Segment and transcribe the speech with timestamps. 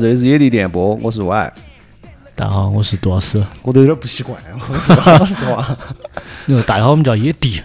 [0.00, 1.52] 这里是野地电波，我是 Y，
[2.36, 3.42] 大家好，我是杜老师。
[3.62, 5.76] 我都有点不习惯，我 说老实话，
[6.46, 7.60] 你说大家好，我们叫野地，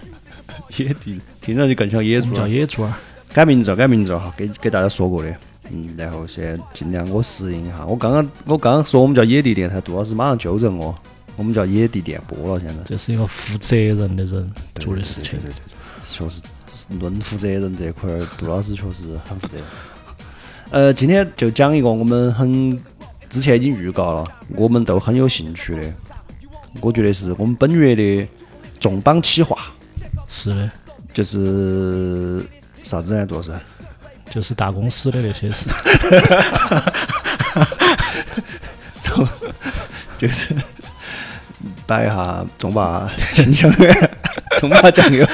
[0.76, 2.48] 野地听上去更像野猪叫。
[2.48, 2.98] 野猪啊。
[3.32, 5.32] 改名字了，改名字了哈，给给大家说过的。
[5.70, 7.86] 嗯，然后现在尽量我适应一下。
[7.86, 10.92] 我刚刚我刚刚说我们叫野地电台，杜老师马上纠正我，
[11.36, 12.60] 我们叫野地电波了。
[12.60, 15.42] 现在这是一个负责任的人做的事情对。
[15.42, 16.42] 对对对，确实
[16.98, 19.64] 论负责任这块儿，杜老师确实很负责任。
[20.70, 22.78] 呃，今天就讲一个我们很
[23.28, 24.24] 之前已经预告了，
[24.56, 25.92] 我们都很有兴趣的，
[26.80, 28.28] 我觉得是我们本月的
[28.80, 29.56] 重磅企划，
[30.28, 30.70] 是的，
[31.12, 32.44] 就是
[32.82, 33.24] 啥子呢？
[33.26, 33.52] 杜老师？
[34.30, 35.70] 就是大公司的那些事。
[40.18, 40.54] 就是
[41.86, 44.10] 摆一下中巴清香园、
[44.58, 45.24] 中巴 酱油。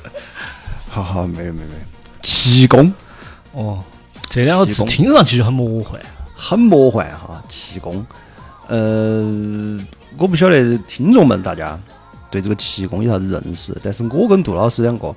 [0.90, 1.80] 好好，没有没有没有，
[2.22, 2.92] 气功
[3.52, 3.82] 哦，
[4.28, 6.00] 这两个字听上去就很魔幻。
[6.36, 8.06] 很魔幻哈，气功。
[8.68, 9.24] 呃，
[10.18, 11.78] 我不晓得听众们大家
[12.30, 15.14] 对这个气功有啥子认识，但是我跟杜老师两个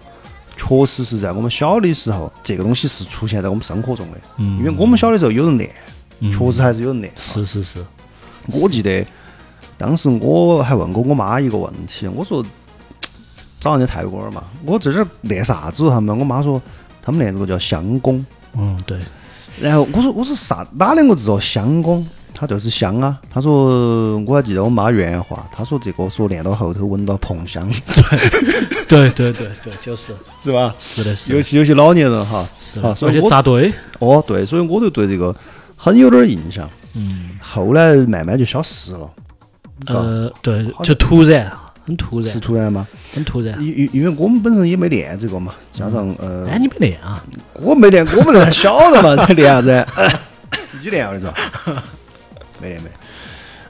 [0.58, 4.18] 确实是在我们小的时候，这个东西是出现在我们生活中的。
[4.38, 5.70] 嗯因为我们小的时候有人练，
[6.22, 7.14] 嗯确实还是有人练。
[7.18, 7.86] 是是是，
[8.62, 9.06] 我记得
[9.78, 12.44] 当时我还问过我妈一个问题，我说
[13.60, 15.90] 找人家泰国人嘛，我这儿练啥子？
[15.90, 16.60] 他们我妈说
[17.02, 18.26] 他们练这个叫香功。
[18.58, 18.98] 嗯，对，
[19.62, 21.40] 然后我说我说啥哪两个字哦？
[21.40, 23.18] 香功，他就是香啊。
[23.30, 27.68] 他说我还记得我妈原话，她说这个说练到后头闻到碰香，
[28.88, 30.74] 对对对对对，就是 是吧？
[30.80, 33.72] 是的，是的尤，其有些老年人哈，是的，而且好所以扎堆。
[34.00, 35.36] 哦对，所以我就对这个
[35.76, 36.70] 很有点印象。
[36.94, 39.10] 嗯，后来慢慢就消失了，
[39.88, 41.50] 呃，对，就突然，
[41.84, 42.88] 很突然是然，突然吗？
[43.14, 43.62] 很突然。
[43.62, 47.24] 因因因为我们本身也没练这个嘛，加上呃，哎，你没练啊？
[47.56, 49.86] 我没练，我们那晓得嘛，在练啥子？
[50.82, 51.34] 你练了是吧？
[52.62, 52.92] 没练没练。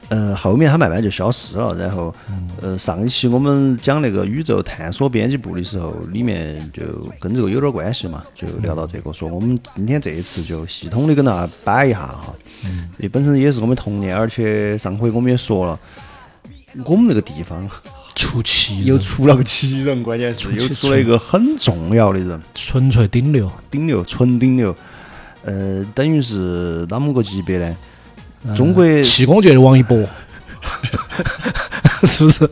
[0.08, 2.14] 呃，后面它慢慢就消失了，然后，
[2.60, 6.82] 呃，上一期我们讲那个宇宙探索编辑部的时候，里面就
[7.18, 15.80] 跟这个有点关系嘛，就聊到这个，说我们今天这一次就系统的跟大家摆一下哈，因为本身也是我们童年，而且上回我们也说了，
[16.84, 17.66] 我们那个地方
[18.14, 22.40] 出奇又，出了个奇人，关键是出奇又出了一个很重要的人。
[22.54, 23.50] 纯粹顶流。
[23.70, 24.76] 顶流，纯顶流，
[25.44, 27.76] 呃，等于是哪么个级别呢？
[28.44, 29.96] 呃中国气功界的王一博，
[32.02, 32.50] 是不是？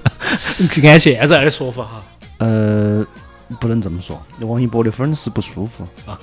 [0.84, 2.04] 按现在的说法哈，
[2.38, 3.04] 呃，
[3.59, 6.19] 不能这么说，王一博的粉丝不舒服啊。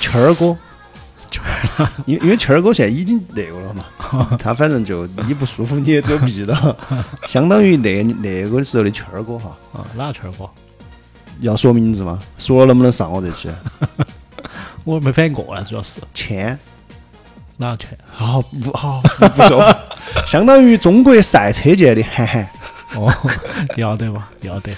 [0.00, 0.56] 谦儿哥，
[2.06, 3.84] 因为因为圈儿哥现在已经那个了嘛，
[4.38, 6.76] 他反正就你不舒服你也只有避到，
[7.26, 9.56] 相当于那那个时候的圈儿哥哈。
[9.72, 10.48] 啊，哪个圈儿哥？
[11.40, 12.18] 要说名字吗？
[12.36, 13.48] 说了能不能上我这期？
[14.84, 16.58] 我没反应过来，主要是谦，
[17.56, 17.96] 哪个圈？
[18.12, 19.76] 好不好不不说，
[20.26, 22.48] 相当于中国赛车界的韩寒。
[22.96, 23.12] 哦，
[23.76, 24.72] 要得嘛，要得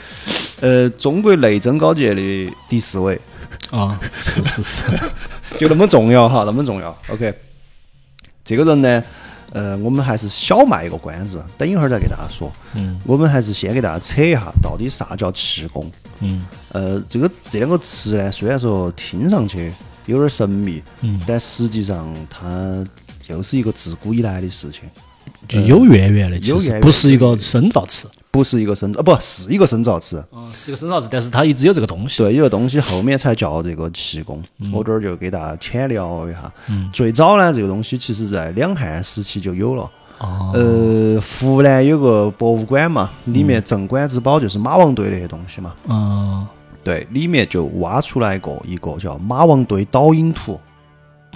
[0.62, 3.20] 呃，中国内增高界的第四位，
[3.72, 4.82] 啊，是是是，
[5.58, 6.96] 就那么重要哈，那么重要。
[7.08, 7.34] OK，
[8.44, 9.04] 这个人呢，
[9.50, 12.48] 呃，我们还是小卖一个关子，等一会儿再给大家说。
[12.74, 12.96] 嗯。
[13.04, 15.90] 我们还是先给大家扯一下，到底啥叫气功？
[16.20, 16.46] 嗯。
[16.70, 19.72] 呃，这个这两个词呢，虽然说听上去
[20.06, 22.86] 有点神秘，嗯，但实际上它
[23.20, 24.88] 就是一个自古以来的事情，
[25.48, 30.24] 就有渊源的，其实有渊源不是一个深造词，不是一个生啊，不是一个生造词。
[30.32, 32.22] 嗯，是一个深造词，但是它一直有这个东西。
[32.22, 36.50] 对，有个东西后面才叫这个气功，嗯我这儿就给大家浅聊一下。
[36.92, 39.88] 最早呢，这个东西其实在两汉时期就有了。
[40.18, 45.74] 哦，呃，湖南有个博物馆嘛，里面镇馆之宝就是马王堆那些东西嘛。
[45.88, 46.46] 嗯
[46.84, 50.58] 对，里面就挖出来过一个叫马王堆导引图。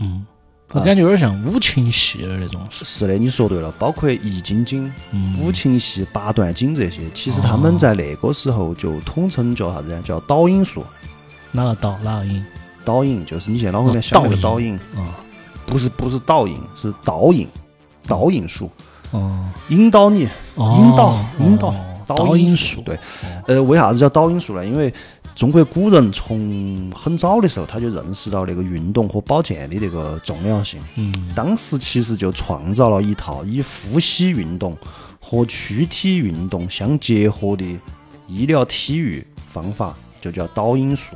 [0.01, 0.25] 嗯，
[0.73, 2.61] 我感觉有点像五禽戏的那种。
[2.71, 10.03] 是的，你说对了，包括易筋经、嗯五禽戏、八段锦这些，其实他们在那个时候就统称叫啥子呢？
[10.03, 10.85] 叫导引术。
[11.53, 12.45] 哪个导哪个引？
[12.85, 15.19] 导引就是你现在脑壳里面想那个哦导引，啊
[15.67, 17.49] 不是不是导引，是导引，
[18.07, 18.71] 导引术。
[19.13, 21.75] 哦，引导你，哦引导引导
[22.07, 22.57] 导引。
[22.57, 22.99] 术对，
[23.47, 24.65] 呃，为啥子叫导引术呢？
[24.65, 24.93] 因为
[25.37, 34.75] 中国古人从很早的时候他就认识到那个运动和保健的这个重要性，嗯当时其实就创造了一套以呼吸运动
[35.21, 37.65] 和躯体运动相结合的
[38.27, 41.15] 医疗体育方法，就叫导引术。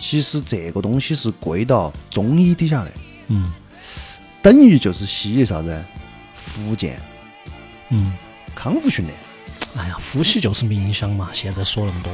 [0.00, 2.90] 其实这个东西是归到中医底下的，
[3.28, 3.46] 嗯
[4.42, 5.80] 等于就是西医啥子？
[6.34, 7.00] 复健、
[7.90, 8.12] 嗯
[8.52, 9.16] 康复训练。
[9.76, 12.12] 哎呀，呼吸就是冥想嘛，现在说那么多，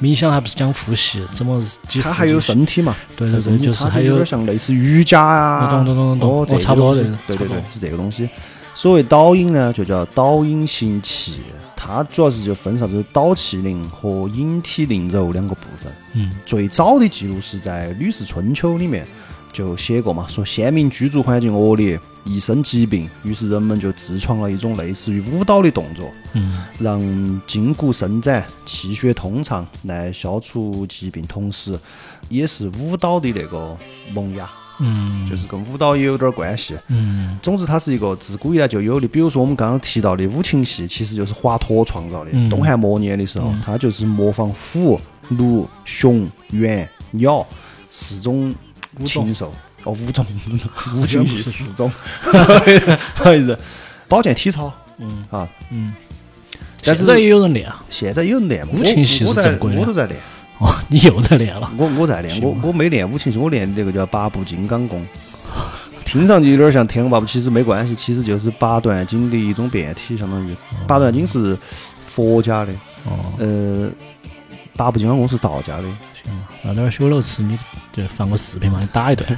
[0.00, 1.64] 冥想还不是讲呼吸，怎么
[2.02, 2.94] 它还有身体嘛？
[3.16, 8.28] 对对对，就是它还有有点像类似瑜伽啊，懂懂懂懂懂哦，差不多的对对对，是这个东西。
[8.74, 11.40] 所谓导引呢，就叫导引行气，
[11.74, 15.92] 它主要是就分啥子导气灵和引体灵柔两个部分。
[16.14, 19.06] 嗯最早的记录是在《吕氏春秋》里面
[19.52, 27.00] 就写过嘛，说先民居住环境恶劣，易生疾病，于是人们就自创了一种类似于舞蹈的动作，嗯让
[27.46, 31.76] 筋骨伸展、气血通畅，来消除疾病，同时
[32.28, 33.74] 也是舞蹈的那个
[34.12, 34.48] 萌芽，
[34.80, 36.76] 嗯就是跟舞蹈也有点关系。
[36.88, 39.08] 嗯总之，它是一个自古以来就有的。
[39.08, 42.30] 比如说我们刚刚提到的五禽戏，其实就是华佗创造的。
[42.34, 47.46] 嗯东汉末年的时候，他就是模仿虎、鹿、熊、猿、鸟
[47.90, 48.54] 四种
[49.06, 49.50] 禽兽。
[49.84, 50.26] 哦，五种，
[50.96, 51.90] 五禽戏四种，
[53.16, 53.58] 不好意思，
[54.08, 55.24] 保健体操嗯。
[55.30, 55.48] 啊。
[55.70, 55.92] 嗯，
[56.84, 57.82] 但是现在也有人练啊。
[57.90, 59.80] 现在有人练，五禽戏我我在是正规的。
[59.80, 60.20] 我都在练，
[60.58, 61.70] 哦，你又在练了。
[61.76, 65.06] 我我在练，我我没练五禽戏，我练那个叫八部金刚功。
[66.04, 71.56] 听上去有点像天龙八部，其实没关系，其实就是八段锦的一种变体，相当于八段锦是
[72.04, 72.72] 佛家的，
[73.04, 73.90] 哦，呃，
[74.74, 75.84] 八部金刚功是道家的。
[76.62, 77.58] 那点儿修楼池，你
[77.92, 79.28] 就放个视频嘛，你打一顿。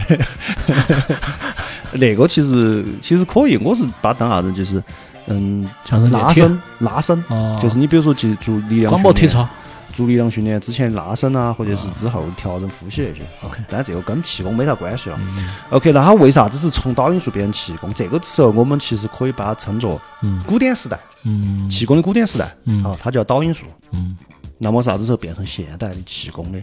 [1.94, 4.82] 那个其实其实可以，我是把它当啥子，就是
[5.26, 9.48] 嗯，像是拉伸拉伸，哦，就是你比如说去做力量训练广播体操。
[9.92, 13.22] 做力量训练之前拉伸啊，或者是之后调整呼吸那些。
[13.42, 15.18] OK 但这个跟气功没啥关系了。
[15.36, 17.92] 嗯 OK，那它为啥子是从导引术变成气功？
[17.92, 22.54] 这个时候我们其实可以把它称作嗯古典时代，嗯气功的古典时代。
[22.66, 23.66] 嗯啊，它叫导引术。
[23.92, 24.16] 嗯
[24.62, 26.62] 那么啥子时候变成现代的气功的？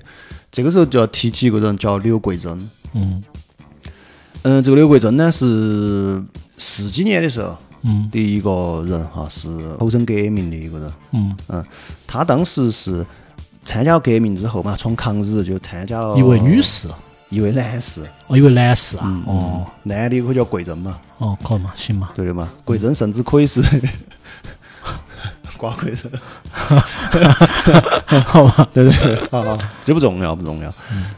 [0.52, 2.70] 这个时候就要提起一个人叫刘桂珍。
[2.94, 3.24] 嗯
[4.44, 6.24] 嗯，这个刘桂珍呢是
[6.58, 9.50] 四几年的时候嗯的一个人哈，是
[9.80, 10.94] 投身革命的一个人。
[11.12, 11.66] 嗯，嗯，
[12.06, 13.06] 他当时是
[13.66, 16.88] 参加了革命之后嘛，从抗日就参加了一位女，士，
[17.30, 19.04] 一位男士，哦，一位男士啊。
[19.06, 22.12] 嗯，哦男的可以叫桂珍嘛，哦，可以嘛，行嘛。
[22.16, 23.62] 对的嘛，桂珍甚至可以是
[25.58, 26.10] 瓜桂珍，
[28.24, 28.70] 好吧。
[28.74, 30.74] 对对对，好好，这不重要不重要，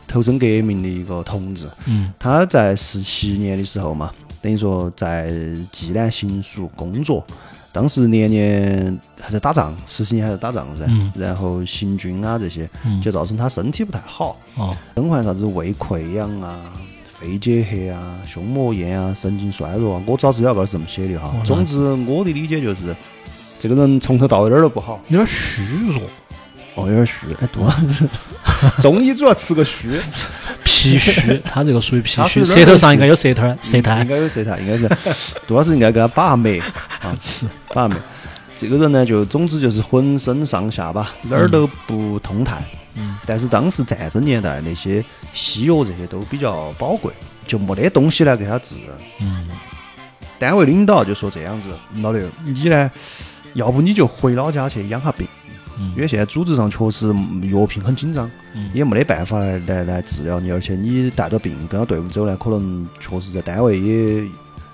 [0.07, 2.11] 投身革命的一个同志，嗯。
[2.17, 5.31] 他在十七年的时候嘛，等于说在
[5.71, 7.25] 济南行署工作，
[7.71, 11.11] 当时年年还在打仗，十七年还在打仗噻，嗯。
[11.15, 12.99] 然后行军啊这些，嗯。
[13.01, 14.75] 就造成他身体不太好，哦。
[14.95, 16.59] 身患啥子胃溃疡啊、
[17.07, 20.03] 肺结核啊、胸膜炎啊、神经衰弱啊。
[20.05, 21.31] 我找资料报是这么写的哈。
[21.43, 22.95] 总之，我的理解就是，
[23.59, 24.99] 这个人从头到尾哪儿都不好。
[25.09, 26.01] 有点虚弱，
[26.75, 27.69] 哦，有点虚，哎，多。
[27.69, 29.89] 少 是中医主要吃个虚，
[30.63, 33.99] 脾虚，他这个属于脾虚，舌头上应该有舌苔，舌苔。
[34.01, 34.07] 应。
[34.07, 34.89] 该有舌苔，应该是。
[35.45, 36.57] 杜老师应该给他把下脉。
[36.57, 37.97] 啊， 是，把下脉。
[38.55, 42.63] 这个人呢，就总之就是浑身上下吧，哪儿都不通泰。
[42.95, 43.17] 嗯。
[43.25, 45.03] 但是当时战争年代，那些
[45.33, 47.11] 西药这些都比较宝贵，
[47.45, 48.75] 就没得东西来给他治。
[49.19, 49.47] 嗯。
[50.37, 51.69] 单位领导就说这样子，
[52.01, 52.89] 老刘，你呢，
[53.53, 55.27] 要不你就回老家去养下病，
[55.77, 57.07] 嗯因为现在组织上确实
[57.51, 64.23] 药品很紧张，嗯也没得办法来来来治疗你，而且你带着病跟着队伍走呢，可能确实在单位也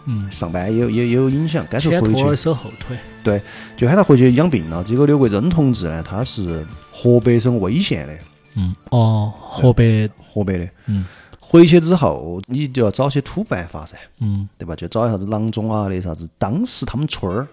[0.08, 2.98] 嗯，上班也有也也有影响，干脆回去手后腿。
[3.24, 3.41] 对
[3.75, 4.84] 就喊他回去养病了。
[4.84, 8.13] 这个刘桂珍同志呢，他是河北省威县的，
[8.55, 10.70] 嗯哦，河北，河北的。
[10.86, 11.05] 嗯
[11.39, 14.75] 回去之后，你就要找些土办法噻，嗯对吧？
[14.75, 16.27] 就找啥子郎中啊，那啥子。
[16.38, 17.48] 当时他们村儿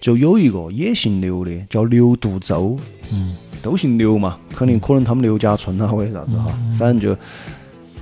[0.00, 2.76] 就有一个也姓刘的，叫刘杜周，
[3.12, 3.36] 嗯。
[3.60, 6.46] 都姓刘嘛，肯定可能他们刘家村啊或者啥子哈，
[6.78, 7.14] 反正就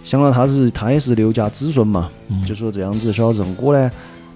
[0.05, 2.39] 想到他是他也是刘家子孙嘛，嗯。
[2.43, 3.91] 就说这样子小子，我呢，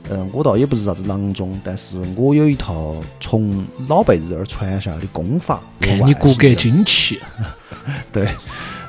[0.09, 5.61] 嗯、我倒也不是啥子郎中，但是我有一套从老辈子这儿传下来的功法。
[5.79, 7.21] 看你骨骼精奇。
[8.11, 8.26] 对，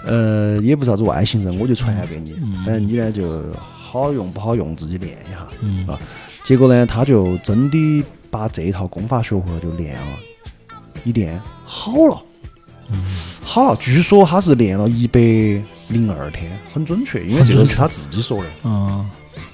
[0.05, 2.63] 呃，也不是啥子外星人，我就传给你，嗯。
[2.63, 5.45] 反正你呢就好用不好用自己练一下。
[5.59, 5.85] 嗯。
[5.85, 5.99] 啊
[6.45, 10.17] 结果呢，他就真的把这一套功法学会了，就练了，
[11.03, 12.19] 一练好了，
[13.43, 13.77] 好了。
[13.79, 15.19] 据说他是练了一百
[15.89, 18.49] 零二天，很准确，因为这个是他自己说的。
[18.63, 19.05] 嗯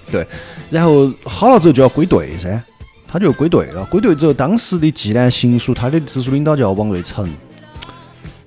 [0.10, 0.26] 对
[0.70, 2.64] 然后好了之后就要归队噻，
[3.06, 3.84] 他就归队了。
[3.88, 7.30] 归队之后，当时的济南行署他的直属领导叫王瑞成，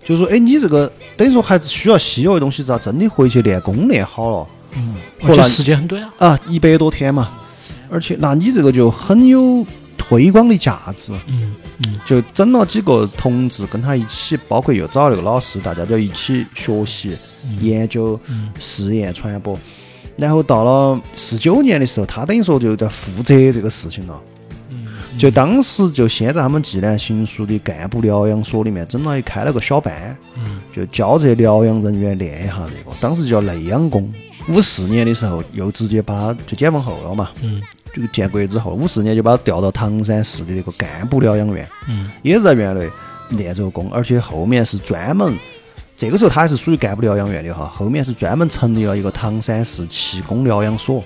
[0.03, 6.13] 就说：“哎，你这个等于说还是需要西药的东西，咋真的回去练功练好了？”嗯，而且时间很短啊。
[6.19, 7.31] 啊，一百多天嘛，
[7.91, 9.67] 而且那你这个就很有
[10.11, 11.55] 推广的价值，嗯
[11.87, 11.95] 嗯。
[12.05, 17.17] 就整了几个同志跟他一起，包括又找了个老师，大家就一起学习、
[17.61, 19.57] 研究、嗯试验、传播。
[20.17, 24.21] 然后到了四九年的时候，他等于说就在负责这个事情了。
[24.71, 30.17] 嗯就当时就先在他们济南行署的干部疗养所里面整了一开了个小班，
[30.75, 34.13] 就教这疗养人员练一下这个，当时叫内养功。
[34.49, 37.61] 五四年的时候，又直接把他就解放后了嘛，嗯
[37.95, 42.89] 就建国之后，五四年就把他调到唐山市的那个干部疗养院，嗯也是在院内
[43.31, 45.39] 练这个功，而且后面是专门，
[45.97, 51.03] 这个时候他还是属于干部疗养院的哈，后面是专门成立了一个唐山市气功疗养所，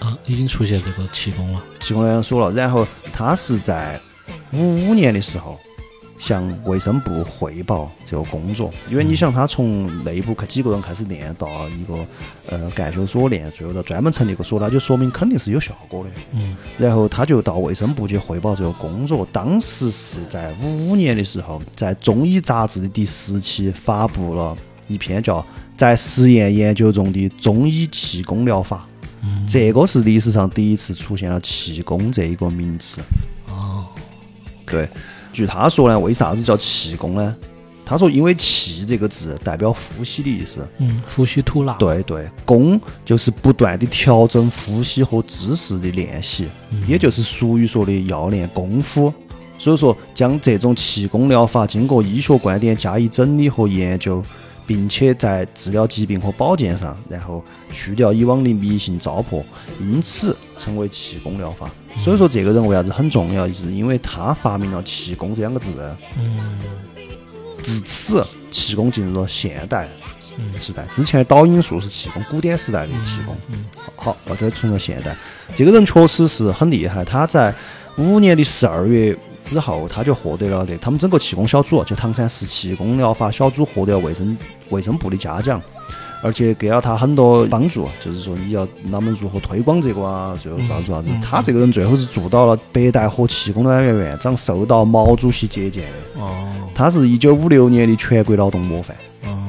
[0.00, 1.62] 啊，已经出现这个气功了。
[1.80, 2.54] 气功疗养所了。
[2.54, 4.00] 然后他是在
[4.52, 5.58] 五五年的时候
[6.22, 12.06] 向卫生部汇报这个工作，因为你想他从内部开几个人开始练到一个
[12.46, 16.10] 呃干休所练，最后到专门成立一个所，那就说明肯定是有效果的。
[16.34, 19.26] 嗯然后他就到卫生部去汇报这个工作。
[19.32, 25.40] 当时是在五五年的时候，在《中医杂志》的第十期发布了一篇叫
[25.76, 28.76] 《在实验研究中的中医气功疗法》。
[29.24, 33.00] 嗯这个是历史上第一次出现了气功这一个名词。
[33.48, 33.86] 哦，
[34.66, 34.88] 对，
[35.32, 37.34] 据他说呢，为啥子叫气功呢？
[37.84, 40.66] 他说，因为“气”这个字代表呼吸的意思。
[40.78, 41.72] 嗯，呼吸吐纳。
[41.74, 46.46] 对对，功就是不断的调整呼吸和姿势的练习，
[46.86, 49.12] 也就是俗语说的要练功夫。
[49.58, 54.22] 所以说，将这种气功疗法经过医学观点加以整理和研究，
[54.72, 59.44] 并且在治疗疾病和保健上，然后去掉以往的迷信糟粕，
[59.78, 61.70] 因此成为气功疗法。
[62.00, 65.94] 所以说，这个人为啥子很重要，就是因为他发明了气功这两个字。
[66.16, 66.58] 嗯
[67.62, 69.86] 自此，气功进入了现代
[70.58, 70.86] 时代。
[70.90, 73.36] 之前的导引术是气功，古典时代的气功。
[73.94, 75.14] 好，到这儿进入了现代。
[75.54, 77.54] 这个人确实是很厉害，他在
[77.98, 79.14] 五年的十二月
[79.44, 84.36] 之后，他就获得了这他们整个气功小组，就唐山市气功疗法小组获得了卫生
[84.70, 85.60] 卫生部的嘉奖。
[86.24, 91.10] 而且给了他很多帮助，就是说你要啷们如何推广这个啊，最后做啥子做啥子。
[91.20, 96.20] 他这个人最后是做到了北戴河气功疗养院院长，受到毛主席接见的。
[96.20, 98.96] 哦他是一九五六年的全国劳动模范。
[99.24, 99.46] 哦，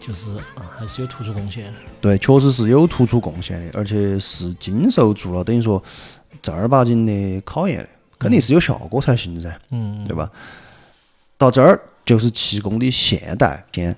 [0.00, 1.72] 就是啊，还是有突出贡献。
[2.00, 5.82] 对，确实是有突出贡献的，而且是经受住了等于说
[6.42, 10.30] 正儿八经的考验的，肯定是有效果才行噻，嗯，对吧？
[11.36, 13.94] 到这儿就是气功的现代篇，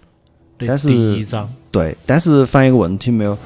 [0.59, 3.39] 对但是第一章，对，但是反映一个问题没有，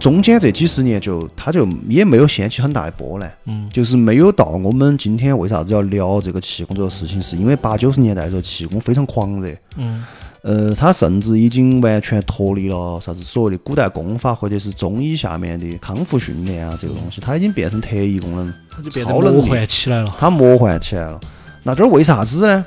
[0.00, 3.68] 中间这几十年就它就也没有掀起很大的波澜，嗯。
[3.68, 10.02] 就是没有到我们今天为啥子要聊这个气功这个事情，是因为八九十年代的时候气功非常狂热，嗯
[10.42, 20.16] 呃，他甚至已经完全脱离了啥子所谓的古代功法或者是中医下面的康复训练啊这个东西，他已经变成特异功能，它就变得魔幻起来了。
[20.18, 21.20] 它魔幻起来了。
[21.64, 22.64] 那这儿为啥子呢？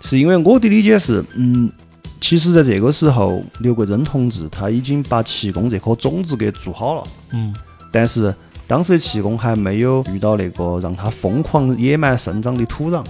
[0.00, 1.70] 是因为我的理解是，嗯，
[2.22, 7.54] 其实在这个时候，刘桂珍同志他已经把气功这颗种子给做好了，嗯
[7.92, 8.34] 但是
[8.66, 13.04] 当时的气功还没有遇到那个让它疯狂野蛮生长的土壤，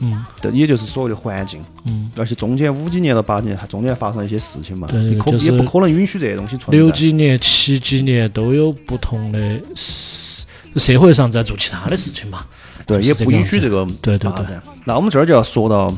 [0.00, 1.62] 嗯对，也就是所谓的环境。
[1.86, 6.72] 嗯，而且中间五几年到八几年，它中间发生了一些事情嘛，对你可就是也不可能允许这些东西存在。
[6.72, 10.46] 六几年、七几年都有不同的社
[10.76, 12.44] 社会上在做其他的事情嘛。
[12.84, 14.56] 对，也不允许这个对对对。
[14.84, 15.94] 那我们这儿就要说到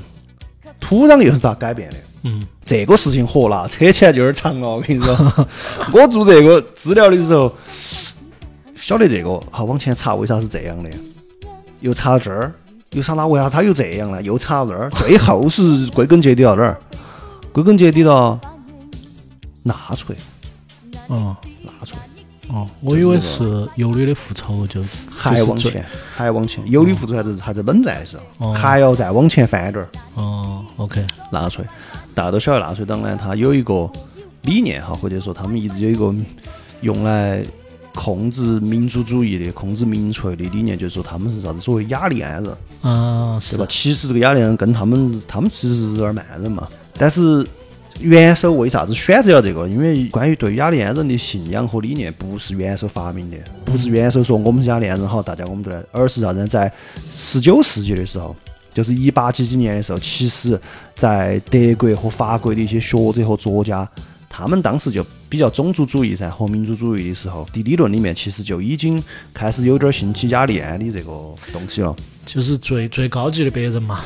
[0.78, 1.96] 土壤又是咋改变的。
[2.26, 4.68] 嗯这个事情火了，扯起来就有点长了。
[4.68, 5.14] 我跟你说，
[5.92, 7.54] 我做这个资料的时候，
[8.76, 10.90] 晓得这个，好往前查为啥是这样的，
[11.80, 12.54] 又查到这儿，
[12.94, 16.78] 又查到为啥他又这样了，又查到这儿，最后是归根结底到哪儿？
[17.52, 18.40] 归根结底到
[19.62, 20.16] 纳粹，
[21.08, 21.98] 哦纳粹。
[22.48, 25.84] 哦，我以为是有理的复仇，就是还往前，
[26.14, 29.88] 还往前，有理复仇还是还在冷战的时候，哦还要再往前翻点儿。
[30.14, 31.64] 哦，OK，纳粹，
[32.14, 33.90] 大家都晓得纳粹党呢，它有一个
[34.42, 36.14] 理念哈，或者说他们一直有一个
[36.82, 37.42] 用来
[37.94, 43.66] 控制民族主义的、控制民粹的理念，就是说他们是啥子所谓雅利安人，啊，是对吧？
[43.70, 47.46] 其实这个雅利安人跟他们，他们其实是日耳曼人嘛，但是。
[48.00, 49.68] 元首为啥子选择了这个？
[49.68, 56.46] 因为关于对雅利安人的信仰和理念，不是元首发明的，不是元首说我们是雅利安人好，大家我们都来，而是啥子呢？
[56.48, 56.70] 在
[57.14, 58.34] 十九世纪的时候，
[58.74, 60.60] 就是一八几几年的时候，其实
[60.96, 63.88] 在德国和法国的一些学者和作家，
[64.28, 71.10] 他们当时就比较种族主义噻和民族主义的时候，的理论里面其实就已经开始有点兴起雅利安的这个
[71.52, 71.92] 东西了。
[72.24, 74.00] 就是最最高级的白人嘛，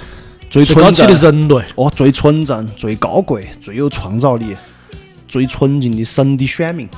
[0.49, 1.63] 最最高级的人类。
[1.75, 4.57] 哦，最纯正、最高贵、最有创造力、
[5.29, 6.89] 最纯净的神的选民。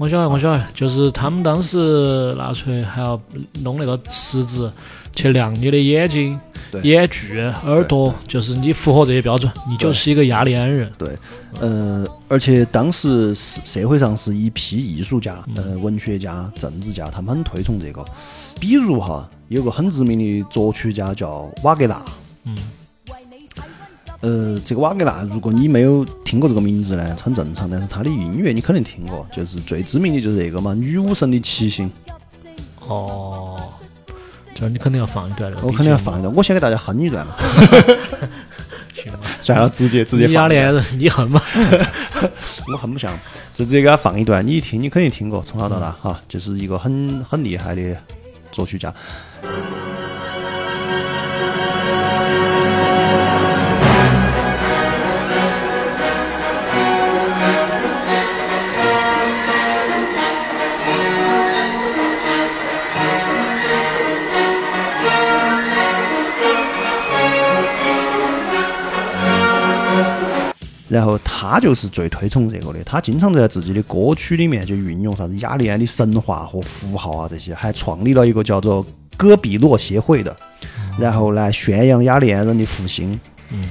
[0.00, 3.20] 我晓得，我晓得，就是他们当时纳粹还要
[3.62, 4.72] 弄那个尺子
[5.14, 6.40] 去量你的眼睛、
[6.82, 10.90] 眼距、耳朵，就是你符合这些标准，你就是一个雅利安人。
[10.96, 11.18] 对，
[11.60, 18.02] 呃，而且当时社社会上是一批艺术家、呃文学家、政治家，他们很推崇这个。
[18.58, 22.02] 比如哈，有个很知名的作曲家叫瓦格纳。
[22.46, 22.56] 嗯。
[24.20, 27.70] 呃，这个瓦格纳，如果你没有听过这个名字呢，很正常。
[27.70, 31.88] 但是他的音乐你肯定听过，就是最知名的就是这个嘛，《女武神的骑行》。
[32.86, 33.58] 哦，
[34.54, 35.66] 就是你肯定要放一段那个。
[35.66, 37.34] 我肯定要放一段，我先给大家哼一段嘛。
[38.92, 39.10] 行。
[39.40, 40.64] 算了，直接直接你放一段。
[40.64, 41.40] 雅利安人，你哼吗？
[42.70, 43.18] 我哼不像，
[43.54, 47.96] 就直接给他放一段，你一听你肯定听过，从小到大哈，就是一个很很厉害的
[48.52, 48.92] 作曲家。
[70.90, 78.84] 然后他就是最推崇这个的，他经常在自己的歌曲里面就运用啥子雅利安的神话和符号啊这些，还创立了一个叫做
[79.16, 80.36] 戈比洛协会的，
[80.98, 83.18] 然后来宣扬雅利安人的复兴。
[83.52, 83.62] 嗯，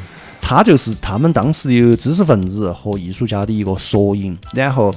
[0.41, 4.37] 他就是他们当时的知识分子和艺术家的一个缩影。
[4.53, 4.93] 然后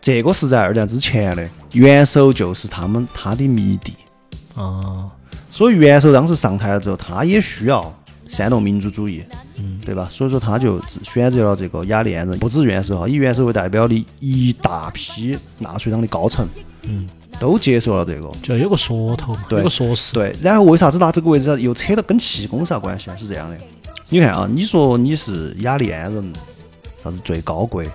[0.00, 3.94] 这个是在二战之前的，元首就是他们他的迷弟。
[4.54, 5.06] 啊，
[5.50, 7.92] 所以元首当时上台了之后，他也需要
[8.28, 9.24] 煽动民族主义，
[9.56, 10.06] 嗯，对吧？
[10.10, 16.46] 所以说他就选择了这个雅利安人，不止元首哈，以元首为代表的一大批纳粹党的高层，
[16.82, 17.08] 嗯，
[17.40, 18.30] 都接受了这个。
[18.42, 20.12] 就有个说头嘛，有个说事。
[20.12, 23.16] 对，然后为啥子拿这个位置又扯到跟气功啥关系啊？
[23.16, 23.56] 是这样的，
[24.10, 26.32] 你看啊，你说你是雅利安人，
[27.02, 27.88] 啥子最高贵、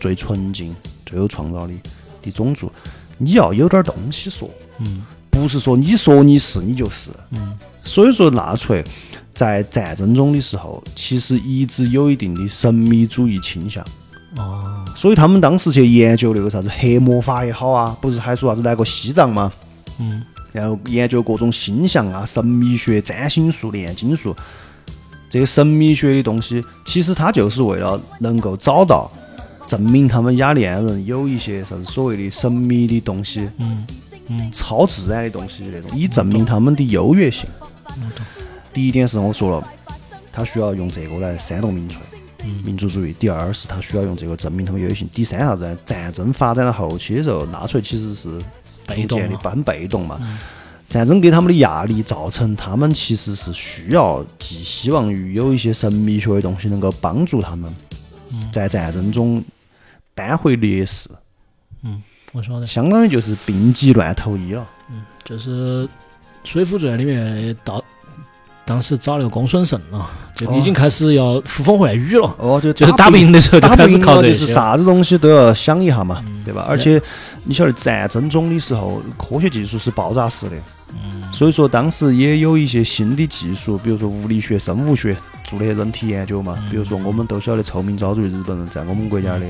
[0.00, 0.74] 最纯净、
[1.06, 1.78] 最有创造力
[2.20, 2.70] 的种族，
[3.16, 7.10] 你要有点东西说，嗯不是说你说你是你就是。
[7.30, 8.84] 嗯所以说，纳粹
[9.38, 13.84] 在战争中的时候，其实一直有一定的神秘主义倾向。
[14.36, 19.52] 哦，所以他们当时去研究那个啥子黑魔法也好啊，不是还说啥子来个西藏吗？
[20.00, 24.34] 嗯然后研究各种星象啊、神秘学、占星术、炼金术，
[25.30, 29.08] 这些神秘学的东西，其实它就是为了能够找到
[29.68, 33.86] 证明他们雅利安人有一些啥子所谓的神秘的东西、嗯
[34.28, 37.48] 嗯，超自然的东西那种，以证明他们的优越性。
[38.78, 39.68] 第一点是我说了，
[40.30, 42.00] 他需要用这个来煽动民粹。
[42.62, 43.12] 民族主义。
[43.12, 45.08] 第二是他需要用这个证明他们优越性。
[45.12, 45.76] 第三啥子？
[45.84, 48.40] 战争发展到后期的时候，纳粹其实是
[48.86, 50.20] 被动了逐渐的很被动嘛。
[50.88, 57.74] 战争给他们的压力，造成他们其实是需要寄希望于有一些神秘学的东西能够帮助他们
[58.52, 59.44] 在战争中
[60.14, 61.10] 扳回劣势，
[61.82, 62.00] 嗯
[62.32, 64.64] 我说的，相当于就是病急乱投医了。
[64.88, 65.84] 嗯就是
[66.44, 67.84] 《水浒传》里面到
[68.68, 72.34] 当时找那个公孙胜了，就已经开始要呼风唤雨了。
[72.36, 74.52] 哦，就就是打不赢的时候就开始赢了就是靠这些了。
[74.52, 76.66] 啥子东西都要想一下嘛，嗯对吧？
[76.68, 77.00] 而且
[77.44, 80.56] 你晓得战争中的时候，科学技术是爆炸式的，
[80.92, 86.54] 嗯所以说当时也有一些新的技术，比如说物理学、生物学做的人体研究嘛。
[86.58, 89.46] 嗯比如说我们都晓得臭名昭著的日本人在我们国家的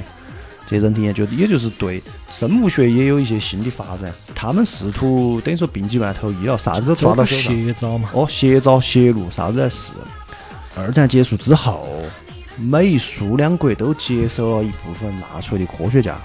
[0.70, 4.12] 这人体研究，也就是对生物学也有一些新的发展。
[4.34, 7.54] 他们试图等于说病急乱投医了，啥子都抓到手上。
[7.54, 9.94] 邪招嘛，哦，邪招邪路，啥子来试。
[10.76, 11.88] 二战结束之后，
[12.58, 16.18] 美苏两国都接受了一部分纳粹的科学家，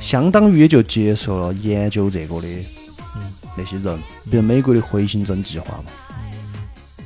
[0.00, 2.48] 相当于也就接受了研究这个的
[3.14, 3.22] 嗯
[3.56, 3.96] 那些人，
[4.28, 5.84] 比如美国的回形针计划嘛，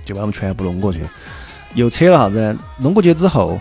[0.05, 1.01] 就把他们全部弄过去。
[1.75, 2.59] 又扯了啥子呢？
[2.79, 3.59] 弄过去之后，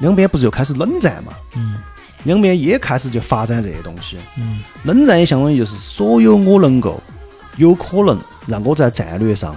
[0.00, 1.32] 两边不是就开始冷战嘛？
[1.56, 1.76] 嗯
[2.24, 4.16] 两边也开始就发展这些东西。
[4.38, 7.02] 嗯冷战也相当于就是所有我能够
[7.56, 9.56] 有可能让我在战略上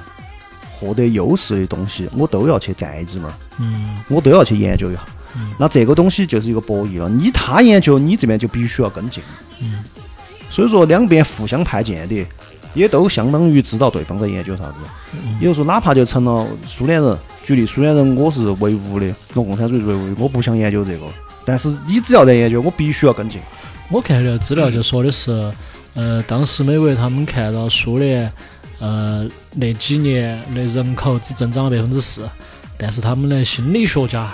[0.71, 5.02] 获得优势的东西，我都要去占一只门儿，嗯我都要去研究一下
[5.36, 5.54] 嗯。
[5.60, 9.24] 那这个东西就是一个博弈了，你他研究，你这边就必须要跟进。
[9.62, 9.84] 嗯
[10.50, 12.26] 所以说两边互相派间谍，
[12.75, 14.75] 也都相当于知道对方在研究啥子。
[15.13, 21.05] 嗯也就是说，哪怕就成了苏联人，举例苏联人我是唯物的，我共产主义是唯物，我不想研究这个，
[21.43, 23.41] 但是你只要在研究，我必须要跟进。
[23.89, 25.51] 我看那个资料就说的是，
[25.93, 28.31] 呃，当时美国他们看到苏联，
[28.79, 32.27] 呃，那几年的人口只增长了百分之四，
[32.77, 34.31] 但是他们的心理学家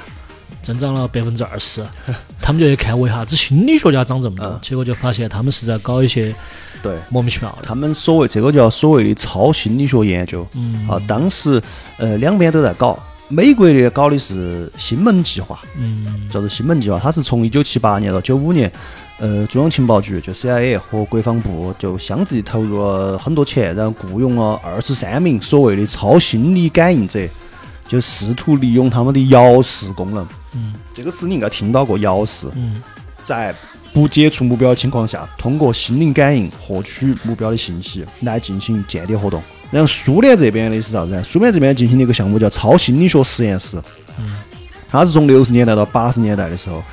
[0.62, 1.84] 增长了百分之二十，
[2.42, 6.34] 他们就去看为啥子心理学家涨这么多嗯，结果就发现他们是在搞一些
[6.82, 6.96] 对。
[7.10, 7.64] 莫名其妙的。
[7.64, 11.62] 他们所谓这个叫所谓的超心理学研究，嗯啊，当时
[11.98, 18.72] 呃两边都在搞，美国的搞的是新门计划，嗯叫做新门计划，它是从一九七八年到九五年，
[19.20, 27.20] 呃，中央情报局就 CIA 和国防部就相继投入了很多钱，然后雇佣了二十三名所谓的超心理感应者，
[27.88, 30.26] 就试图利用他们的遥视功能。
[30.56, 32.48] 嗯，这个词你应该听到过，遥视。
[32.56, 32.82] 嗯
[33.24, 33.54] 在
[33.94, 39.42] 不接触目标的情况下，通过心灵感应获取目标的信息来进行间谍活动。
[39.70, 41.22] 然后苏联这边的是啥子？
[41.24, 43.82] 苏联这边进行的一个项目叫超心理学实验室。
[44.18, 44.32] 嗯，
[44.90, 46.84] 它是从六十年代到八十年代的时候，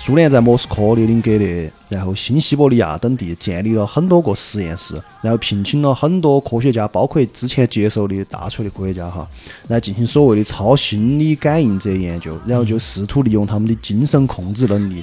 [0.00, 9.28] 苏联在莫斯科、列宁格勒，然后新西伯利亚等地建立了很多个实验室，然后聘请了很多科学家，包括之前接受的大锤的科学家哈，
[9.66, 15.02] 来进行所谓的超心理感应者研究，然后就试图利用他们的精神控制能力，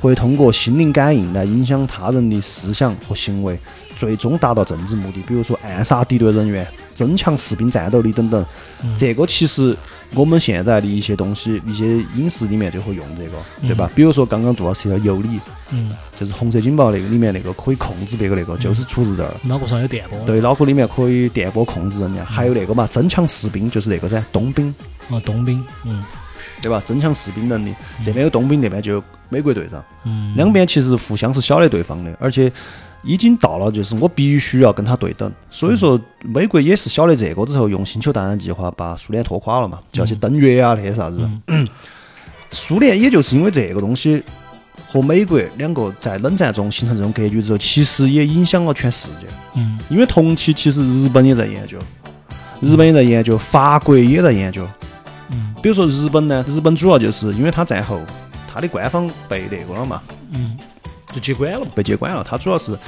[0.00, 3.58] 或者通过心灵感应来影响他人的思想和行为，
[3.96, 8.44] 最终达到政治目的，比如说暗杀敌对人员、增强士兵战斗力等等。
[8.96, 9.74] 这个其实
[10.14, 13.90] 我们现在的一些东西、一些影视里面就会用这个，对吧？
[13.94, 19.34] 比如说刚刚杜老师提到尤里，嗯，就是红色警报那个里面那个可以控制别个那个，就是出自这儿。
[19.42, 20.18] 脑壳上有电波。
[20.26, 24.68] 对，脑壳里面可以电波控制人家，还有那个嘛，增强士兵就是那个噻，冬兵，
[25.10, 26.04] 啊，冬兵，嗯
[26.62, 26.82] 对吧？
[26.86, 32.50] 增强士兵能力，这边有冬兵，那边就有美国队长，嗯两边其实互相是晓得对方的，而且
[33.06, 41.26] 已经到了就是我必须要跟他对等，所以说美国也是晓得这个之后，用星球大战计划把苏联拖垮了嘛，就要去登月啊那些啥子。
[42.50, 44.22] 苏联也就是因为这个东西
[44.88, 49.26] 和美国两个在冷战中形成这种格局之后，其实也影响了全世界。
[49.54, 49.78] 嗯。
[49.88, 51.78] 因为同期其实日本也在研究，
[52.60, 54.66] 日本也在研究，法国也在研究。
[55.30, 55.54] 嗯。
[55.62, 58.00] 比如说日本呢，日本主要就是因为它战后
[58.46, 60.00] 它的官方被那个了嘛，
[60.32, 60.56] 嗯，
[61.16, 61.66] 就接管了嘛。
[61.74, 62.22] 被接管了。
[62.22, 62.78] 他主要是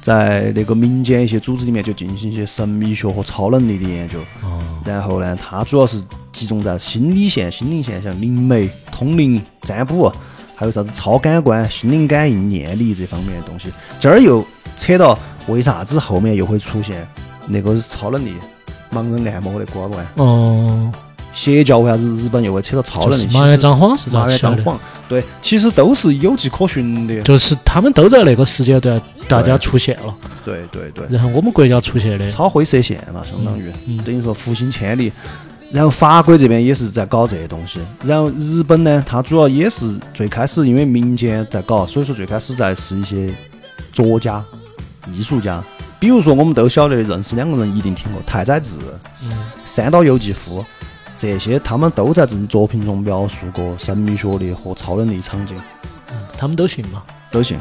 [0.00, 4.20] 在那个民间一些组织里面就进行一些神秘学和超能力的研究。
[4.42, 10.12] 哦，然后呢，他主要是集中在心理线、心灵线，像灵媒、通灵、占卜，
[10.54, 13.72] 还有啥子超感官、心灵感应、念力这方面的东西。
[13.98, 14.44] 这儿又
[14.76, 17.08] 扯到为啥子后面又会出现
[17.46, 18.34] 那个超能力、
[18.92, 20.04] 盲人按摩的瓜瓜？
[20.16, 20.92] 哦，
[21.32, 23.24] 邪教为啥子日本又会扯到超能力？
[23.24, 24.56] 就是麻原彰晃是咋麻原起来的？
[24.56, 27.22] 彰晃，对，其实都是有迹可循的。
[27.22, 35.10] 就是他们都在那个时间段，大家出现了，对对对，然后我们国家出现的，超灰色线嘛，相当于、嗯等于说复兴千里。
[35.70, 43.28] 然后法国这边也是在搞这些东西，然后日本呢，它主要也是最开始因为民间在搞，所以说最开始在是一些
[43.92, 44.42] 作家、
[45.12, 45.62] 艺术家，
[46.00, 48.76] 比如说我们都晓得认识两个人一定听过太宰治、
[49.22, 49.30] 嗯。
[49.66, 50.64] 三岛由纪夫
[51.18, 55.60] 这些，他们都在自己作品中描述过神秘学的和超能力场景。
[56.12, 57.02] 嗯他们都信嘛。
[57.30, 57.58] 都行。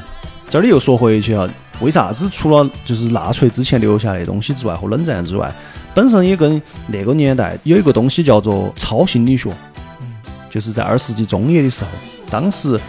[0.50, 1.50] 这里又说回去啊，
[1.82, 5.52] 为啥子除了就是纳粹之前留下来的东西之外，和冷战之外，
[5.93, 9.52] 本身也跟那个年代有一个东西叫做超心理学，
[10.00, 10.13] 嗯
[10.50, 11.89] 就是在二十世纪中叶的时候，
[12.30, 12.80] 当时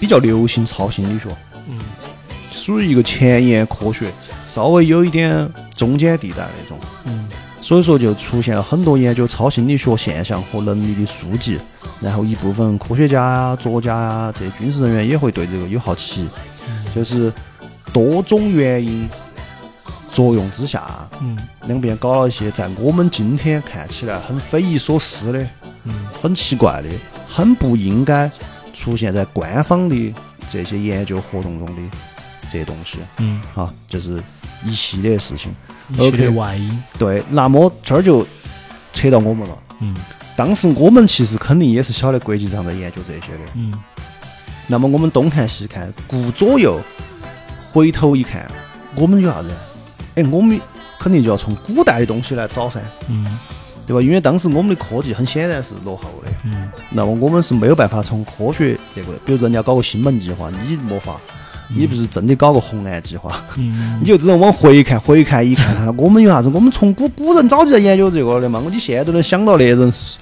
[0.00, 1.28] 比较流行超心理学，
[1.68, 1.78] 嗯
[2.50, 4.10] 属于一个前沿科学，
[4.48, 6.78] 稍微有一点中间地带那种。
[7.04, 7.27] 嗯
[7.60, 11.58] 所以说就出现了很多研究超心理学现象和能力的书籍，
[12.00, 16.28] 然后一部分科学家呀、作家呀这些军事人员也会对这个有好奇，
[16.94, 17.32] 就是
[17.92, 19.08] 多种原因
[20.10, 21.36] 作用之下，嗯。
[21.66, 25.46] 两边搞了一些在我们今天看起来很匪夷所思的、
[25.84, 26.08] 嗯。
[26.22, 26.88] 很奇怪的、
[27.28, 28.30] 很不应该
[28.72, 30.14] 出现在官方的
[30.48, 31.82] 这些研究活动中的
[32.50, 34.22] 这些东西，嗯，哈，就是
[34.64, 35.52] 一系列事情。
[35.90, 36.82] 一系列 OK 外因。
[36.98, 38.26] 对，那么这儿就
[38.92, 39.58] 扯到我们了。
[39.80, 39.94] 嗯
[40.36, 43.40] 当时我们其实肯定也是晓得国际上在研究这些的。
[43.54, 43.72] 嗯
[44.68, 46.80] 那么我们东看西看，顾左右，
[47.72, 48.46] 回头一看，
[48.96, 49.50] 我们有啥子？
[50.14, 50.60] 哎，我们
[50.98, 53.38] 肯定就要从古代的东西来找噻，嗯
[53.86, 54.02] 对吧？
[54.02, 61.16] 因为当时我们的科技很显然是落后的，嗯那么我们是没有办法从科学那个，比如人家搞个星门计划，你没法，
[61.68, 66.48] 你不是真的搞个红蓝计划，嗯 你就只能往回看，回看一看，我们有啥子？
[66.48, 70.16] 我们从古古人早就在研究这个的嘛，我你现在都能想到那人是，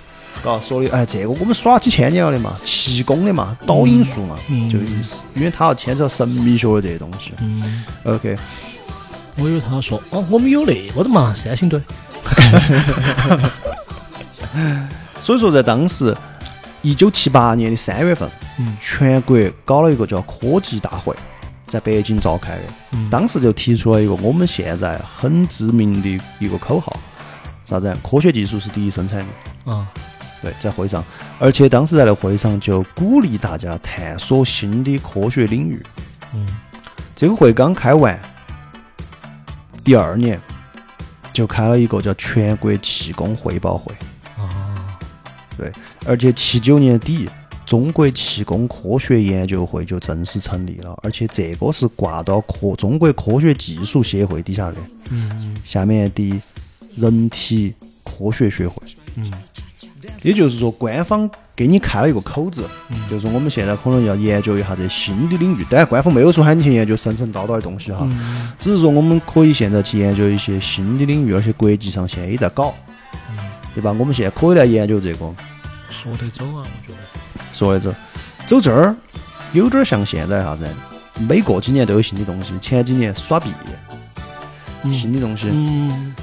[0.45, 7.33] 啊，说的，哎，这个我们耍几千年了的嘛，气功的嘛，导引术嘛，嗯就是因为它要牵扯到神秘学的这些东西。
[7.41, 8.37] 嗯，OK，
[9.39, 11.81] 我以为他说哦，我们有那个的嘛，三星堆。
[15.19, 16.15] 所以说在当时，
[16.83, 18.29] 一九七八年的三月份，
[18.59, 21.15] 嗯全国搞了一个叫科技大会，
[21.67, 22.63] 在北京召开的。
[22.93, 26.97] 嗯当时就提出了一个我们现在很知名的一个口号，
[27.65, 27.95] 啥子？
[28.03, 29.27] 科学技术是第一生产力。
[29.65, 29.87] 啊
[30.43, 31.03] 对，在会上，
[31.39, 35.83] 而且当时在那会上就鼓励大家探索新的科学领域。
[36.35, 36.47] 嗯
[37.15, 38.21] 这个会刚开完，
[39.83, 40.39] 第二年
[41.33, 43.95] 就开了一个叫全国气功汇报会，
[44.37, 44.99] 啊
[46.05, 47.29] 而且七九年底
[47.67, 54.77] 中国气功科学研究会就正式成立了，而且这个是挂到科中国科学技术协会底下的，
[55.11, 56.41] 嗯下面的
[56.95, 57.75] 人体
[58.05, 58.77] 科学学会。
[59.17, 59.33] 嗯
[60.23, 65.65] 也就是说，官方给你开了一个口子，嗯就是我们现在可能要研究一下这新的领域。
[65.69, 72.73] 当然，官方没有说喊你去研究神神叨叨的东西哈，嗯只是说我们可以现在去研究一些新的领域，而且国际上现在也在搞，
[73.31, 73.39] 嗯，
[73.75, 73.91] 对吧？
[73.93, 75.35] 我们现在可以来研究这个。
[75.91, 76.99] 说得走啊，我觉得。
[77.57, 77.91] 说一走，
[78.47, 78.95] 走这儿
[79.53, 80.69] 有点像现在啥子，
[81.27, 82.53] 每过几年都有新的东西。
[82.61, 83.51] 前几年耍币，
[84.93, 86.15] 新的东西，嗯，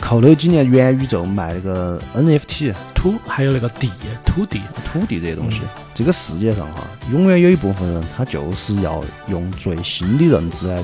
[0.00, 3.90] 后头几年元宇宙卖那个 NFT 土还有那个地
[4.24, 5.60] 土地，土地这些东西，
[5.92, 6.80] 这个世界上哈，
[7.12, 10.82] 永远有一部分人他就是要用最新的认知来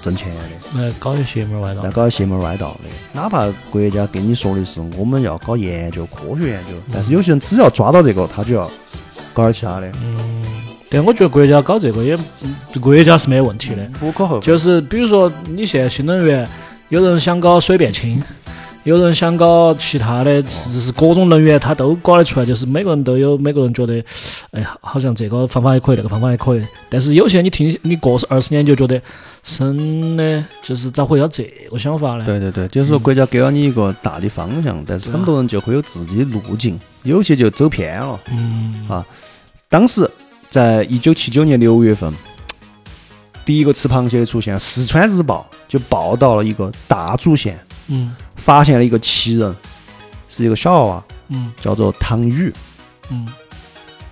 [0.00, 1.82] 挣钱的，来搞些邪门歪道。
[1.82, 1.90] 来。
[1.90, 2.90] 搞些邪门歪道的。
[3.12, 8.70] 哪怕国家跟你说的是我们要搞研究、科学研究，但是有些人只要抓到这个，他就要
[9.36, 10.42] 搞点其他的，嗯，
[10.88, 13.86] 但我觉得国家搞这个也，嗯国家是没问题的。
[14.00, 14.46] 无可厚非。
[14.46, 16.48] 就是比如说，你现在新能源，
[16.88, 18.22] 有人想搞水变氢，
[18.84, 22.46] 有人想搞其他的，是是各种能源，他都搞得出来。
[22.46, 24.02] 就是每个人都有每个人觉得，
[24.52, 26.64] 哎呀，好像这个方法也可以，那个方法也可以。
[26.88, 28.98] 但是有些你听你过二十年就觉得，
[29.42, 32.24] 神的，就是咋会要这个想法呢？
[32.24, 38.18] 对对对，就是说国家给了你一个大的方向，但是很多人就会有自己的路径，有些就走偏了。
[38.30, 38.86] 嗯
[39.76, 40.10] 当时
[40.48, 42.10] 在一九七九年六月份，
[43.44, 49.54] 第一个吃螃蟹的出现，四川日报就报道了一个大竹县嗯发现了一个奇人，
[50.30, 52.50] 是一个小娃娃，嗯叫做唐宇。
[53.10, 53.28] 嗯，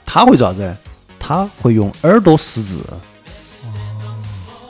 [0.05, 0.77] 他会做啥子呢？
[1.19, 2.85] 他会用耳朵识字。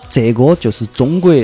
[0.08, 1.34] 这个就是中国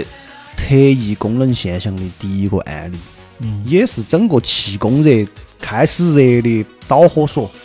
[0.57, 2.97] 特异功能现象的第一个案例。
[3.41, 5.27] 嗯也是整个气功热
[5.59, 7.60] 开始热的导火索，嗯，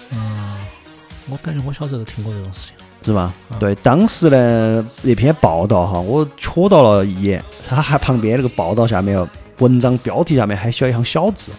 [1.29, 2.75] 我感觉我小时候都听过这种事情。
[3.03, 3.33] 是吧？
[3.59, 11.51] 对，当时呢那篇报道哈，我瞟到了一眼，他还旁边那个报道下面哦，文章标题下面还写了一行小字，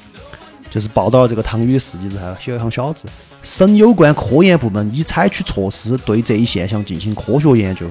[0.69, 3.07] 就是报道了这个汤宇的事迹之后，写了一行小字：
[3.45, 7.89] 省有关科研部门已采取措施对这一现象进行科学研究。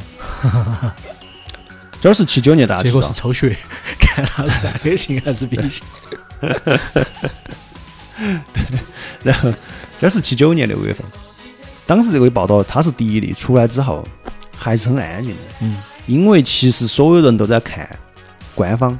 [2.01, 3.55] 这儿是七九年，大家结果是抽血，
[3.97, 5.81] 看他是 A 型还是 B 型。
[9.23, 9.53] 然后
[9.97, 11.05] 这是七九年六月份，
[11.87, 14.03] 当时这个报道它是第一例出来之后，
[14.57, 15.77] 还是很安静的，嗯。
[16.07, 17.87] 因为其实所有人都在看
[18.53, 18.97] 官方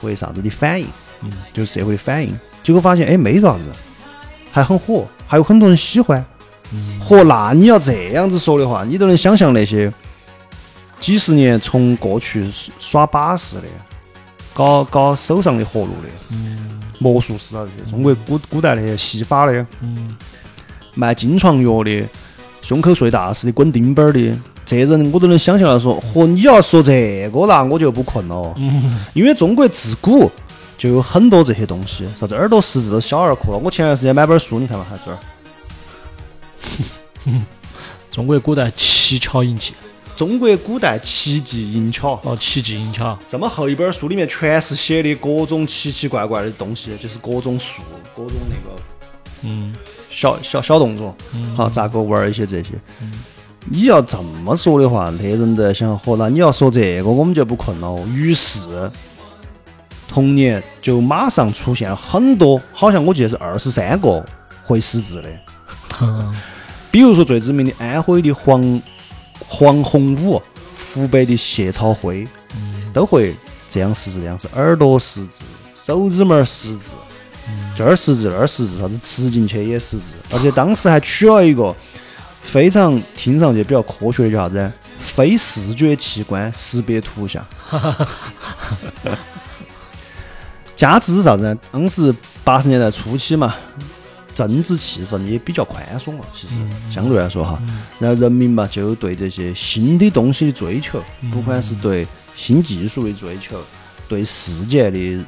[0.00, 0.86] 会啥子的反应，
[1.22, 1.32] 嗯。
[1.52, 3.66] 就是社会的反应，结果发现哎没啥子，
[4.50, 6.24] 还很火，还有很多人喜欢。
[6.72, 6.98] 嗯。
[7.00, 9.92] 嚯，那你要这样子说的话，你都能想象那些
[10.98, 13.62] 几十年从过去耍把式的、
[14.52, 16.80] 搞搞手上的活路的嗯。
[16.98, 19.66] 魔术师啊这些，中国古古代那些戏法的。
[19.80, 20.16] 嗯。
[20.96, 22.04] 卖金疮药的、
[22.64, 28.54] 胸口碎大石的、滚钉板儿的，这人我都能想象到说，嚯，你要说这个那我就不困了
[29.12, 30.30] 因为中国自古
[30.78, 33.58] 就有很多这些东西，啥子耳朵识字都小儿科了。
[33.58, 35.18] 我前段时间买本书，你看嘛，还这儿。
[38.10, 39.72] 中国古代奇巧淫技，
[40.16, 47.82] 《中国古代奇技淫巧》哦，奇技淫巧，这么厚一本书里面全是写的各种奇奇怪怪的东西，就是各种术、
[48.16, 48.82] 各种那个
[49.42, 49.74] 嗯
[50.14, 51.14] 小小小动作，
[51.56, 52.70] 好咋个玩儿一些这些。
[53.66, 57.88] 你要这么说的话，那人都在想，嚯，那你要说这个，我们就不困了。
[57.88, 58.04] 哦。
[58.12, 58.90] 于是，
[60.06, 64.24] 同年就马上出现了很多，好像我记得是二十三个
[64.62, 65.30] 会识字的，
[66.02, 66.34] 嗯。
[66.90, 68.82] 比如说最知名的安徽的黄
[69.40, 70.40] 黄洪武，
[70.78, 72.28] 湖北的谢朝辉，
[72.92, 73.34] 都会
[73.68, 75.42] 这样识字，这样是耳朵识字，
[75.74, 76.92] 手指拇儿识字，
[77.76, 81.74] 这儿识字那儿识字，啥子吃进去也识字，而且当时还取了一个
[82.42, 84.72] 非常听上去比较科学的叫啥子？
[84.98, 87.44] 非视觉器官识别图像。
[90.74, 91.54] 加之啥子呢？
[91.70, 93.54] 当时八十年代初期嘛，
[94.34, 96.54] 政治气氛也比较宽松了，其实
[96.90, 97.62] 相对来说哈，
[97.98, 103.60] 然后人民嘛就对这些新的东西的追求，不管是对新技术的追求，
[104.08, 105.24] 对世界的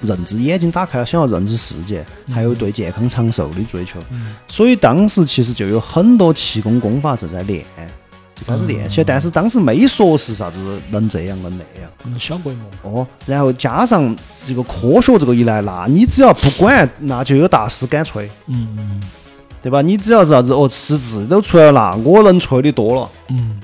[0.00, 4.00] 认知，眼睛打开了，想要认知世界，还有对健康长寿的追求。
[4.48, 7.64] 所以当时其实就有很多气功功法正在练，
[8.34, 11.90] 就开始练起来，但是当时没说是啥子能这样能那样。
[12.04, 19.02] 嗯，小规模，哦，然后加上这个科学这个一来，那你只要不管，那就有大师敢吹，嗯嗯
[19.62, 19.82] 对吧？
[19.82, 23.10] 你只要是啥子哦，识字都出来了，那我能吹的多了。
[23.30, 23.58] 嗯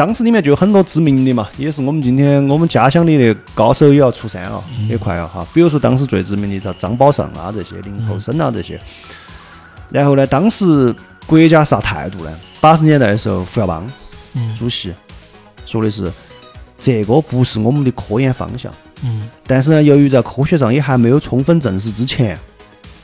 [0.00, 5.46] 当时里面就有很多知名的嘛，也是我们今天我们家乡的那高手也要出山了，也快了哈。
[5.52, 8.80] 比如说当时最知名的啥张宝胜啊这些，林后生啊这些。
[9.90, 10.94] 然后呢，当时
[11.26, 12.32] 国家啥态度呢？
[12.62, 13.86] 八十年代的时候，胡耀邦
[14.32, 14.90] 嗯主席
[15.66, 16.10] 说的是，
[16.78, 18.72] 这个不是我们的科研方向。
[19.02, 22.38] 嗯但是呢，由于在科学上也还没有充分证实之前，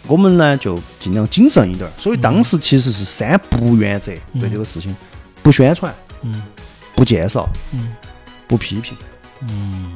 [0.07, 1.87] 我们呢就尽量谨慎一点。
[1.99, 4.97] 所以当时其实是三不原则，对这个事情，
[5.43, 6.43] 不宣传、嗯
[6.97, 7.95] 不介绍、嗯。
[8.49, 8.97] 不批评。
[9.43, 9.95] 嗯。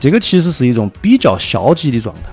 [0.00, 2.30] 这个其实是一种比较消极的状态。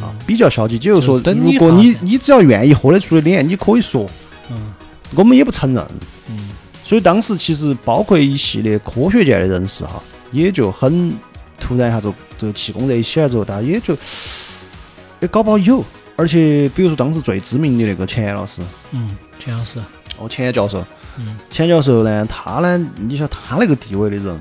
[0.00, 0.78] 啊嗯，比较消极。
[0.78, 4.08] 就是说，如果你你只要愿意豁得出的脸，你可以说，
[4.50, 4.72] 嗯。
[5.16, 5.86] 我们也不承认。
[6.28, 6.50] 嗯。
[6.84, 11.14] 所以当时其实包括一系列科学界的人士哈，也就很
[11.58, 13.96] 突然一下子这个气功热一起来之后，大家也就
[15.20, 15.82] 也搞不好有。
[16.16, 19.80] 而且比如说当时最知名的那个钱老师，嗯，钱老师，
[20.16, 20.84] 哦，钱教授，
[21.18, 21.36] 嗯。
[21.50, 24.40] 钱教授呢，他呢，你晓得他那个地位的人，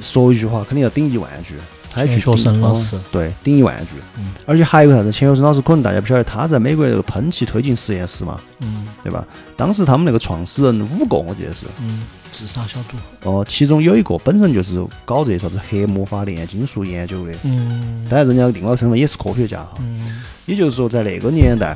[0.00, 1.54] 说一句话肯定要顶一万句。
[1.88, 3.92] 他也去钱学森顶哦老师对，顶一万句。
[4.18, 4.34] 嗯。
[4.44, 8.86] 而且还有个啥子，钱学森老师可能大家不晓得，他在美国那个喷气推进实验室嘛，嗯。
[9.02, 9.24] 对吧？
[9.56, 18.04] 当时他们那个创始人五个，我记得是，嗯，自杀小组，哦，其中有一个本身就是搞这啥子黑魔法炼金术研究的，嗯。
[18.10, 19.76] 当然人家另外身份也是科学家哈。
[19.78, 20.22] 嗯。
[20.44, 21.74] 也就是说，在那个年代，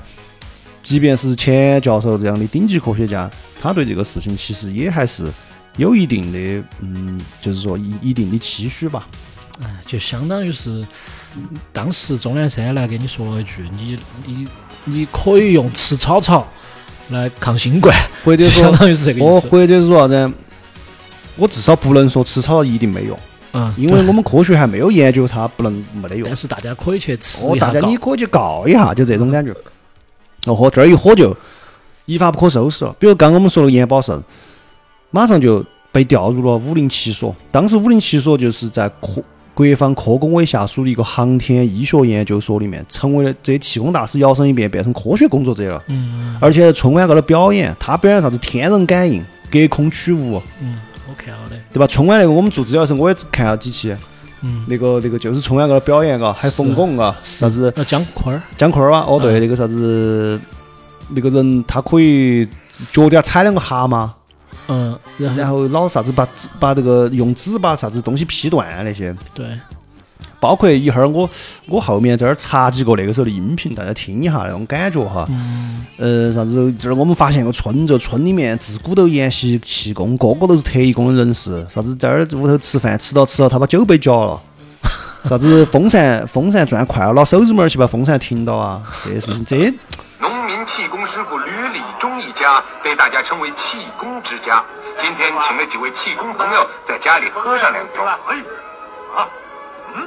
[0.82, 5.30] 即便是钱教授这样的顶级科学家，他对这个事情其实也还是
[5.76, 9.06] 有一定的，嗯，就是说一一定的期许吧。
[9.62, 10.84] 哎，就相当于是
[11.72, 14.48] 当时钟南山来给你说了一句，你你
[14.84, 16.48] 你可以用吃草草
[17.10, 17.94] 来抗新冠，
[18.24, 19.48] 或者相说，当于是这个意哦，思。
[19.48, 20.32] 或者是说啥子？
[21.36, 23.18] 我至少不能说吃草一定没用，
[23.52, 26.34] 嗯，因为我们科学还没有研究它不能没得用但。
[26.34, 29.54] 是大家可以去吃哦，大家你可以去告一下，就这种感觉。
[30.46, 31.36] 哦豁，这儿一火就
[32.06, 32.94] 一发不可收拾了。
[32.98, 34.22] 比如刚刚我们说的盐宝胜，
[35.10, 37.34] 马上就被调入了五零七所。
[37.50, 45.82] 当时五零七所就是在科国防科工委下属的一个航天医学研究所里面，成为了这气功大师摇身一变变成科学工作者了。
[45.88, 51.86] 嗯而且春晚高头表演，他表演啥子天人感应、隔空取物，嗯，我看了的，对吧？
[51.86, 53.94] 春晚那个我们做资料的时候，我也看了几期。
[54.42, 60.40] 嗯，那个那个就是春晚高头表演嘎，还是冯巩嘎，啥子呃姜昆儿，姜昆儿哇，哦对，嗯那个啥子，
[61.14, 62.46] 那个人他可以
[62.92, 64.08] 脚底下踩两个蛤蟆，
[64.68, 69.46] 嗯，然后然后老啥子把把这个用纸把啥子东西劈断那些，对，
[70.38, 71.28] 包括一会儿我
[71.66, 75.26] 我后面这儿查几个那个时候的音频，大家听一下那种感觉哈。
[75.30, 76.72] 嗯呃，啥子？
[76.78, 81.62] 这儿我们发现个村，这村里面自古都沿袭气功，个个都是特异功能人士。
[81.68, 81.94] 啥子？
[81.94, 84.40] 这儿屋头吃饭吃到吃到，他把酒杯夹了。
[85.28, 85.62] 啥子？
[85.66, 88.82] 风扇风扇转快了，拿手指拇儿去把风扇停到啊！
[89.04, 89.70] 这些事情，这
[90.66, 94.62] 气功师傅吕礼忠一家被大家称为气功之家。
[95.00, 98.04] 今天请了几位气功朋友在家里喝上两盅。
[98.04, 98.36] 哎，
[99.16, 99.26] 啊，
[99.94, 100.06] 嗯，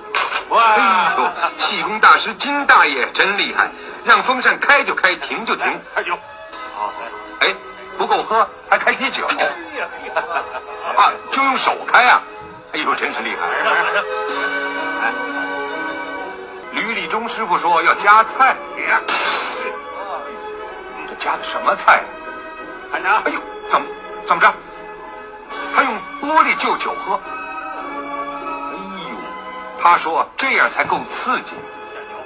[0.50, 3.70] 哇，哎呦，气功大师金大爷真厉害，
[4.06, 5.66] 让风扇开就开，停就停。
[5.96, 6.18] 开酒。
[7.40, 7.56] 哎，
[7.98, 9.26] 不够喝，还开啤酒。
[10.96, 12.22] 啊，就用手开啊！
[12.74, 13.42] 哎呦，真是厉害。
[16.74, 18.56] 吕礼忠师傅说要加菜。
[21.14, 22.02] 这加的什么菜？
[22.92, 23.40] 看着，哎呦，
[23.72, 23.88] 怎么
[24.28, 24.52] 怎么着？
[25.76, 27.14] 他用玻璃就酒喝？
[27.14, 28.76] 哎
[29.10, 29.16] 呦，
[29.82, 31.52] 他说这样才够刺激。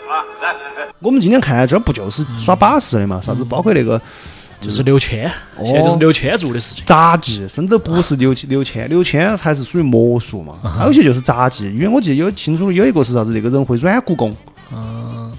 [0.10, 3.20] 啊，来来来，我们今天看来这儿不就是耍把式的嘛？
[3.22, 3.44] 啥子？
[3.44, 4.02] 包括那个
[4.62, 6.86] 就是刘谦，哦现在就是刘谦做的事情。
[6.86, 10.54] 杂技，甚至不是刘刘谦，刘谦还是属于魔术嘛。
[10.78, 13.32] 还有些就是杂技，因为我记得有清楚有一个是啥子？
[13.34, 14.34] 那个人会软骨功。
[14.72, 15.30] 嗯，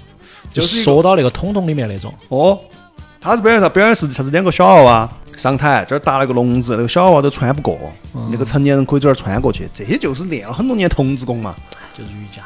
[0.51, 2.13] 就就是一个缩到那个桶桶里面那种。
[2.27, 2.59] 哦，
[3.21, 3.67] 他是表演啥？
[3.67, 4.31] 表演是啥子？
[4.31, 7.91] 两个小娃娃上台，这儿搭了个笼子，那个小娃娃都穿不过，
[8.31, 9.69] 那个成年人可以这儿穿过去。
[9.73, 11.55] 这些就是练了很多年童子功嘛。
[11.93, 12.41] 就是瑜伽，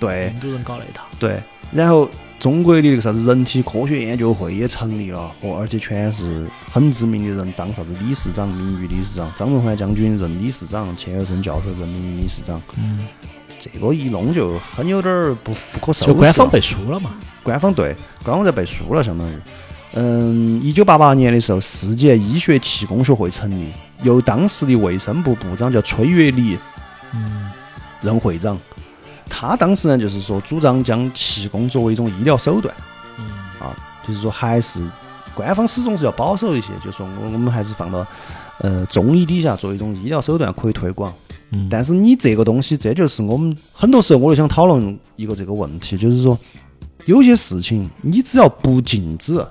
[0.00, 1.04] 对印度人搞那一套。
[1.18, 2.08] 对，然后
[2.40, 12.60] 中国的那个啥子人体科学研究会也成立了，哦，而且全是很知名的人当啥子理事长、名誉理事长，张文环将军任理事长，钱学森教授任名誉理事长。
[12.78, 13.06] 嗯，
[13.60, 16.12] 这个一弄就很有点儿不不可收拾。
[16.12, 17.10] 就官方背书了嘛。
[17.42, 19.38] 官方对，官方在背书了，相当于。
[19.96, 23.72] 嗯，一九八八年的时候，世界医学气功学会成立，
[24.02, 26.58] 由当时的卫生部部长叫崔月礼
[27.12, 27.50] 嗯
[28.02, 28.58] 任会长。
[29.28, 32.74] 他当时呢，就是说主张将气功作为一种医疗手段
[33.18, 33.24] 嗯
[33.60, 33.74] 啊，
[34.06, 34.82] 就是说还是
[35.34, 38.06] 官方始终是要保守一些，就是说我我们还是放到
[38.58, 41.12] 呃中医底下作为一种医疗手段可以推广。
[41.50, 46.36] 嗯，但是你这个东西，这就是我们很多时候我就想讨论一个这个问题，就是说
[47.06, 49.44] 有些事情你只要不禁止，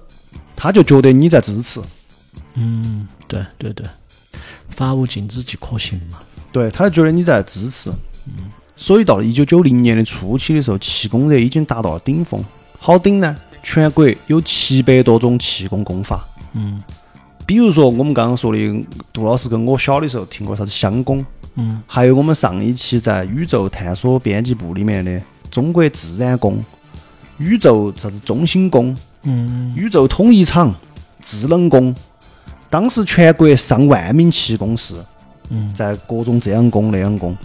[0.55, 1.81] 他就觉得你在支持，
[2.53, 3.85] 嗯，对对对，
[4.69, 6.19] 法无禁止即可行嘛。
[6.51, 7.89] 对，他就觉得你在支持。
[8.27, 12.43] 嗯所以到了一九九零年的初期的时候，气功热已经达到了顶峰。
[12.79, 16.81] 好顶呢，全国有七百多种气功功法，嗯
[17.45, 21.23] 比如说我们刚刚说的，杜老师跟我小的时候听过啥子相功，
[21.53, 26.63] 嗯还有我们上一期在宇宙探索编辑部里面的中国自然宫、
[27.43, 29.73] 宇宙啥子中心宫、嗯。
[29.75, 30.73] 宇宙统一场、
[31.21, 31.93] 智能宫，
[32.69, 34.95] 当时全国上万名气功师，
[35.49, 35.73] 嗯。
[35.73, 37.35] 在各种这样宫那样宫，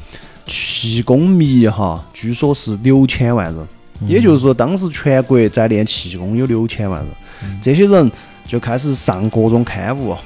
[0.46, 3.68] 气功迷哈，据说是六千万人，
[4.07, 8.11] 也就是说当时全国在练气功有六千万人，这些人
[8.46, 10.16] 就开始上各种刊物、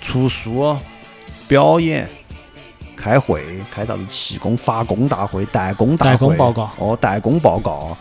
[0.00, 0.76] 出书、
[1.48, 2.08] 表演。
[3.00, 6.70] 开会，开啥子气功发功大会、代工大会、代工报告。
[6.78, 7.96] 哦，代工报告，呃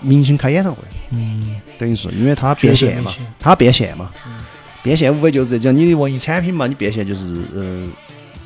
[0.00, 1.60] 明星开演唱会，嗯。
[1.78, 4.10] 等于是因为他变现嘛绝对明星，它变现嘛，
[4.82, 7.86] 变现无非就是这种你的文艺产品嘛，你变现就是呃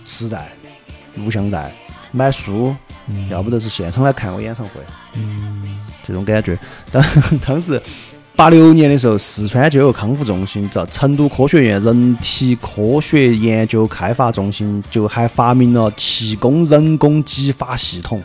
[0.05, 0.49] 磁带、
[1.17, 1.73] 录像带、
[2.11, 2.75] 买书，
[3.09, 3.29] 嗯。
[3.29, 4.81] 要不就是现场来看我演唱会，
[5.15, 5.79] 嗯。
[6.05, 6.59] 这种感觉。
[6.91, 7.05] 当
[7.47, 7.81] 当时
[8.35, 18.23] 八六年的时候，四川就有康复中心，在成都科学院人体科学研究开发中心就还发明了气功人工激发系统。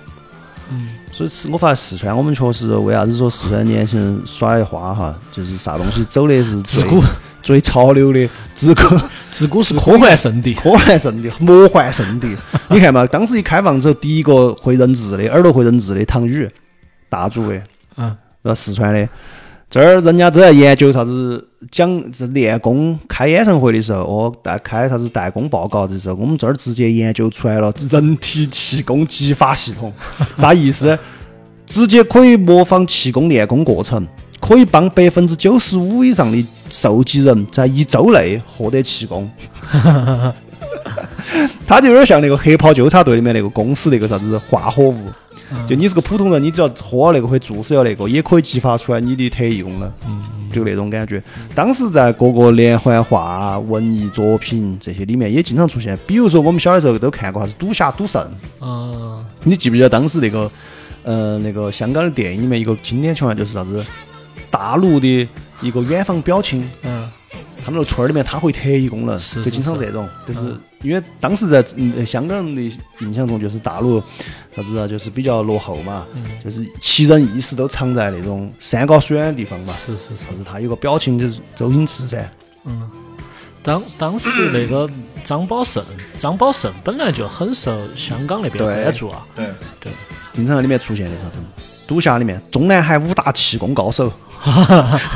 [0.72, 7.02] 嗯所以是我发现四川，我们确实为啥子说四川年轻人耍的花哈，就是啥东西走的是自古
[7.42, 8.84] 最潮流的，自古
[9.32, 10.54] 自古是科幻圣地。
[10.62, 12.38] 科幻圣地、魔幻圣地。
[12.70, 16.48] 你看嘛，当时一开放之后，第一个会认字的，耳朵会认字的唐宇，
[17.10, 17.60] 大主的，
[17.96, 19.10] 嗯，呃，四川的。
[19.70, 29.92] 这儿人家都在研究啥子讲是练功开演唱会的时候，哦，代开啥子代工报告的时候，我们这儿直接研究出来了人体气功激发系统，
[30.38, 30.98] 啥意思？
[31.66, 34.08] 直接可以模仿气功练功过程，
[34.40, 39.30] 可以帮百分之九十五以上的受击人在一周内获得气功。
[41.68, 45.12] 它就有点像那个黑袍纠察队里面那个公司那个啥子化合物，
[45.68, 49.92] 就你是个普通人，你只要喝了那个会注射了那个，也可以激发出来你的特异功能，
[50.50, 51.22] 就那种感觉。
[51.54, 58.24] 当时在各个连环画、文艺作品这些里面也经常出现，比如说我们小的时候都看过啥子《赌侠赌圣》，
[58.62, 60.50] 嗯你记不记得当时那个
[61.04, 63.86] 呃那个香港的电影里面一个经典桥段就是啥子？
[64.50, 65.28] 大陆的
[65.62, 67.10] 一个远方表亲，嗯。
[67.64, 72.62] 他们那个村儿里面他会特异功能，就经常这种，就是因为当时在嗯香港人的
[73.00, 74.02] 印象中，就是大陆
[74.56, 76.06] 啥子啊，就是比较落后嘛，
[76.44, 79.74] 就是奇人异事都藏在那种山高水远的地方嘛。
[79.74, 80.34] 是是是啥。
[80.34, 82.30] 子他有个表情就是周星驰噻，
[82.66, 82.90] 嗯，
[83.64, 84.90] 当当时那个
[85.24, 85.84] 张宝胜，
[86.18, 89.26] 张宝胜本来就很受香港那边关注啊。
[89.36, 89.46] 对
[89.80, 89.92] 对，
[90.34, 91.40] 经常在里面出现的啥子
[91.88, 94.12] 赌侠里面，中南海五大气功高手。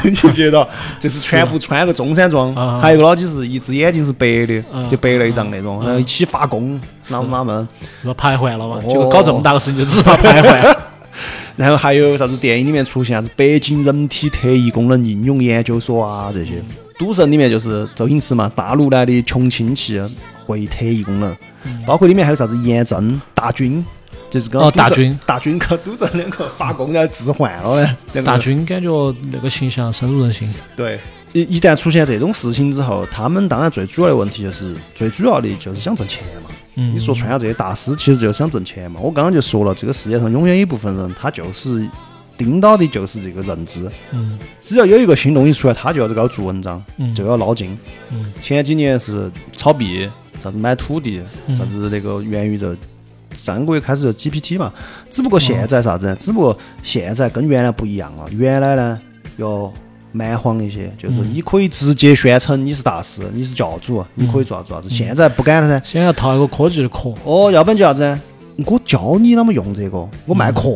[0.03, 0.67] 你记不记得？
[0.99, 2.79] 就是全部穿个中山装，啊。
[2.81, 7.67] 还有个老几是一只眼睛是白的啊，就白内障那种，然后一起发功，哪哪门。
[8.01, 10.77] 那排换了嘛，哦结果搞这么大个事情就只怕排换。
[11.57, 16.63] 然后还有啥子电影里面出现啥子北京人体特异功能应用研究所啊这些，
[16.97, 20.01] 赌神里面就是周星驰嘛，大陆来的穷亲戚
[20.45, 21.35] 会特异功能，
[21.85, 23.85] 包括里面还有啥子严正、大军，
[24.31, 27.97] 就是跟哦大军大军跟 赌神两个罢工然后置换了呢。
[28.13, 30.51] 两个大军感觉那个形象深入人心。
[30.75, 30.99] 对。
[31.33, 36.49] 一一旦出现这种事情之后，他们当然最主要的问题就是，最主要的就是想挣钱嘛。
[36.75, 38.99] 嗯你说穿了这些大师，其实就是想挣钱嘛。
[39.01, 41.87] 我刚刚就说了，这个世界上永远有一部分人，他就是
[42.37, 43.89] 盯到的就是这个认知。
[44.11, 47.77] 嗯只要有一个新东西出来，他就要这个做文章，嗯就要捞金。
[48.11, 50.09] 嗯前几年是炒币，
[50.43, 52.75] 啥子买土地，嗯啥子那个元宇宙。
[53.35, 54.71] 上个月开始就 GPT 嘛，
[55.09, 56.15] 只不过现在啥子呢？
[56.15, 58.25] 只不过现在跟原来不一样了。
[58.31, 58.99] 原来呢
[59.37, 59.71] 要
[60.11, 64.89] 蛮荒一些，就是你可以直接宣称你是大师，你是教主，你可以做啥做啥子。
[64.89, 65.81] 现在不敢了噻。
[65.85, 67.13] 现在要套一个科技的壳。
[67.23, 68.21] 哦，要不然就啥子呢？
[68.65, 70.69] 我教你啷么用这个，我卖课，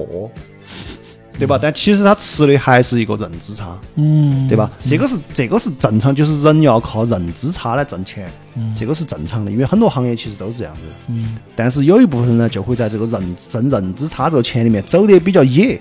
[1.37, 1.59] 对吧？
[1.61, 3.77] 但其实他吃的还是一个认知差。
[3.95, 4.69] 嗯，对吧？
[4.85, 8.29] 这个是这个是正常，就是人要靠认知差来挣钱，
[8.75, 10.81] 这个是正常的，因为很多行业其实都是这样子。
[11.07, 15.79] 嗯但是有一部分人呢，就会在这个认挣认知差这个钱里面走得比较野，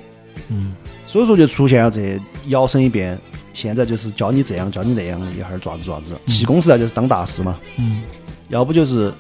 [0.49, 0.75] 嗯
[1.07, 3.19] 所以说就出现了这摇身一变。
[3.53, 6.13] 现在就是教你这样，教你那样，一会儿爪子爪子。
[6.27, 8.03] 气功时代就是当大师嘛，嗯
[8.49, 9.15] 要不就是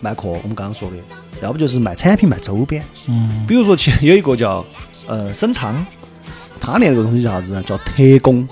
[0.00, 0.96] 卖课，我们刚刚说的，
[1.40, 2.84] 要不就是卖产品、卖周边。
[3.06, 4.66] 嗯比如说，其实有一个叫
[5.12, 5.84] 呃沈昌，
[6.58, 7.62] 他练那个东西叫啥子呢？
[7.64, 7.92] 叫特
[8.22, 8.48] 工，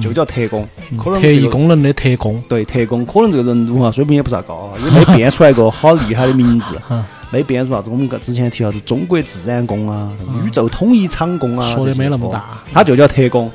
[0.00, 0.66] 就叫特工。
[0.96, 2.42] 可能特异功能的特工。
[2.48, 6.80] 对特工，可能这个人文化水平也不咋高啊，也没编出来个好厉害的名字，
[7.30, 10.10] 没编出啥子我们之前提啥子中国自然功啊、
[10.42, 12.46] 宇宙统一场功啊，说得这些哦没那么大。
[12.72, 13.50] 他就叫特工。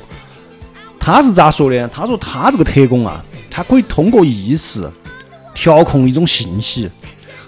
[1.00, 1.88] 他是咋说的？
[1.88, 4.88] 他说他这个特工啊，他可以通过意识
[5.52, 6.88] 调控一种信息，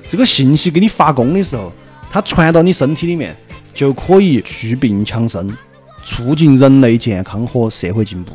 [0.09, 1.73] 这个信息给你发功的时候，
[2.11, 3.37] 它传到你身体里面，
[3.77, 5.55] 就可以祛病强身，
[6.03, 8.33] 促进人类健康和社会进步。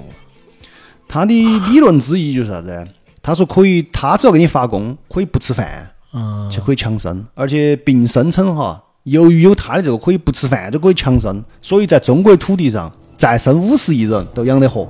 [1.07, 2.87] 他的理论之一就是啥子？
[3.23, 14.87] 他说可以，他只要给你发功，可以不吃饭嗯，就可以强身，而且并声称哈，由于有他的这个可以不吃饭就可以强身，所以在中国土地上再生五十亿人都养得活。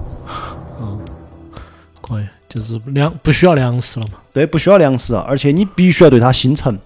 [2.02, 4.14] 可以，就是粮不需要粮食了嘛。
[4.34, 6.78] 对，不需要粮食，而且你必须要对他心诚，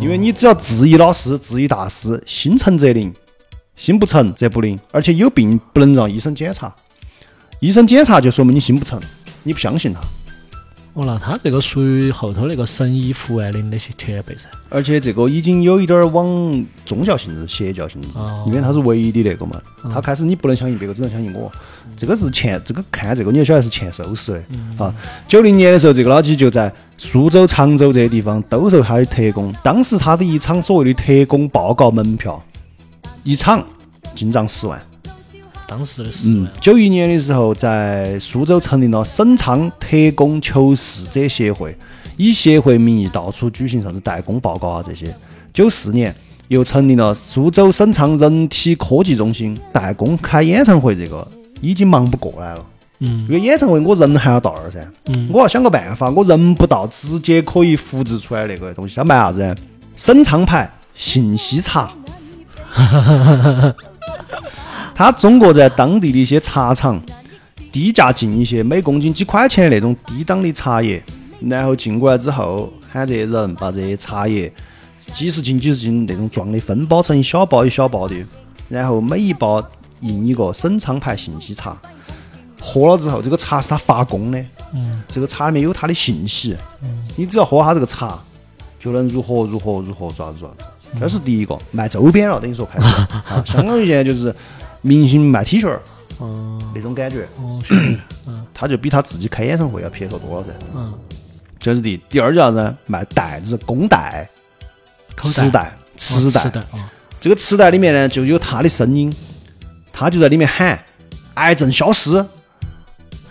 [0.00, 3.12] 因为你只要质疑老师、质疑大师，心诚则灵，
[3.74, 4.78] 心不诚则不灵。
[4.92, 6.74] 而且有病不能让医生检查，
[7.60, 9.00] 医生检查就说明你心不诚，
[9.42, 10.00] 你不相信他。
[10.96, 14.48] 哦，那他这个属于后头那个神医胡万林那些前辈噻。
[14.70, 16.26] 而且这个已经有一点儿往
[16.86, 19.60] 宗教性质、邪教性质哦，因为他是唯一的那个嘛。
[19.92, 21.52] 他开始你不能相信别个，只能相信我。
[21.98, 24.32] 这个是前，这个看这个你就晓得是前收拾
[24.78, 24.94] 的啊。
[25.28, 29.54] 九零年的时候，这个老几就在苏州、常州这些地方兜售他的特工。
[29.62, 32.42] 当时他的一场所谓的特工报告门票，
[33.22, 33.62] 一场
[34.14, 34.80] 进账十万。
[35.68, 41.76] 当时的十嗯，，九一年的时候，在苏州成立了省昌特工求是者协会，
[42.16, 45.12] 以协会名义到处举行啥子代工报告啊这些。
[45.52, 46.14] 九四年
[46.48, 51.26] 又成立了苏州省昌人体科技中心，代工开演唱会这个
[51.60, 52.64] 已经忙不过来了。
[53.00, 59.54] 嗯因为演唱会我人还要到那儿噻，嗯我要想个办法，我人不到，直接可以复制出来那个东西，想卖啥子呢？
[59.96, 61.90] 省昌牌信息茶，
[64.96, 66.98] 他中国在当地的一些茶厂
[67.70, 71.04] 低价进一些每公斤几块钱的那种低档的茶叶，
[71.42, 74.50] 然后进过来之后，喊这些人把这些茶叶
[75.12, 78.14] 几十斤、几十斤那种装的分包成一小包一小包的，
[78.70, 79.62] 然后每一包
[80.00, 81.76] 印一个省昌牌信息茶。
[82.58, 84.42] 喝了之后，这个茶是他发功的，
[84.72, 86.56] 嗯，这个茶里面有他的信息，
[87.16, 88.18] 你只要喝他这个茶，
[88.80, 90.64] 就能如何如何如何咋子咋子。
[90.98, 94.34] 这是第一个卖周边了，等于说开始啊，相当于现在就是
[94.86, 95.82] 明星卖 T 恤儿
[96.18, 96.58] 哦。
[96.74, 97.74] 那种感觉，哦，是
[98.54, 100.52] 他就比他自己开演唱会要撇脱多了噻。
[100.74, 100.94] 嗯，
[101.58, 102.74] 这是第，第二叫啥子？
[102.86, 104.28] 卖袋子，公袋、
[105.22, 106.50] 磁带、磁带。
[107.20, 109.12] 这个磁带里面呢，就有他的声音，
[109.92, 110.78] 他就在里面喊
[111.34, 112.24] “癌症消失”。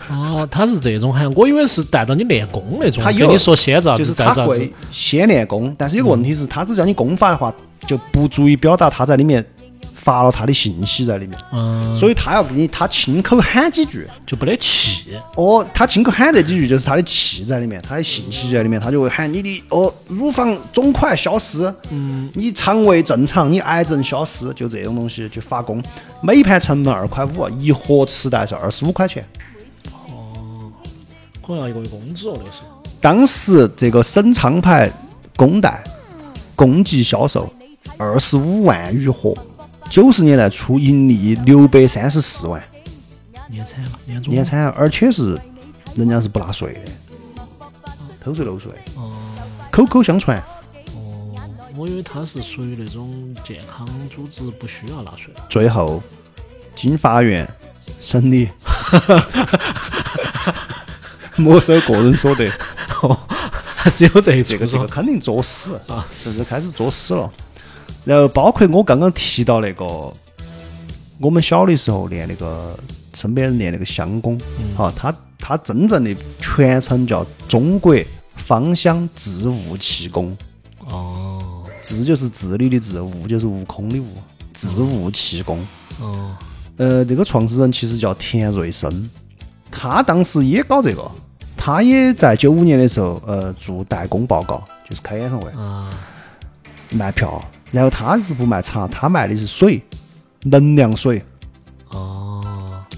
[0.08, 4.40] 哦，他是这种喊，我以为是带到你练功那种，他有跟你说先咋就是子再咋子。
[4.40, 7.52] 他会，先练功，但是有个问题是，他只叫你功法的话，
[7.86, 9.44] 就不足以表达他在里面
[10.06, 14.06] 发了他的信息在里面，嗯，所以他要给你他亲口喊几句。
[14.24, 25.82] 就没得气，哦，他亲口喊这几句就是他的气在里面，他的信息在里面，他就会喊你的哦，乳房肿块消失，嗯，你肠胃正常，你癌症消失，就这种东西就发功。
[26.22, 29.26] 每一盘成本二块五，一盒磁带是二十五块钱。
[30.08, 30.72] 哦
[31.42, 32.62] 可能要一个月工资哦，那是。
[33.00, 34.90] 当时这个省昌牌
[35.36, 35.82] 公袋
[36.56, 37.48] 共计销售
[37.96, 39.32] 二十五万余盒，
[39.88, 42.62] 九十年代初盈利六百三十四万，
[43.48, 45.38] 年产了，年终年产，而且是
[45.94, 46.80] 人家是不纳税的，
[48.20, 49.16] 偷税漏税，哦
[49.70, 50.38] 口口相传。
[50.94, 51.34] 哦，
[51.76, 55.32] 我以为他是属于那种健康组织不需要纳税。
[55.48, 56.02] 最后
[56.74, 57.48] 经法院
[58.00, 58.48] 审理，
[61.36, 62.50] 没收个人所得。
[63.02, 63.18] 哦
[63.76, 67.32] 还是有这一这个这个肯定作死啊甚至开始作死了。
[68.06, 69.84] 然后包括我刚刚提到那个，
[71.18, 72.78] 我们小的时候练那个
[73.12, 74.40] 身边人练那个香功，
[74.76, 77.96] 哈、它它真正的全称叫中国
[78.36, 80.34] 芳香治物气功，
[80.88, 81.64] 哦。
[81.82, 84.06] 治就是治理的治，物就是悟空的悟，
[84.54, 85.58] 治物气功。
[86.00, 86.36] 哦。
[86.76, 89.10] 呃，这个创始人其实叫田瑞生，
[89.70, 91.10] 他当时也搞这个，
[91.56, 95.90] 他也在九五年的时候，呃，做代工报告，就是开演唱会啊。
[96.90, 97.42] 卖票，
[97.76, 99.82] 然后他是不卖茶，他卖的是水，
[100.44, 101.22] 能量水。
[101.90, 102.42] 哦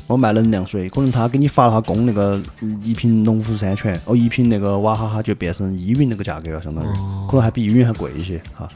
[0.07, 6.89] 我卖能量水，可能他给你发了下工，那个嗯一瓶农夫山泉，哦，一瓶那个娃哈哈就变成依云那个价格了，相当于，
[7.29, 8.68] 可能还比依云还贵一些哈。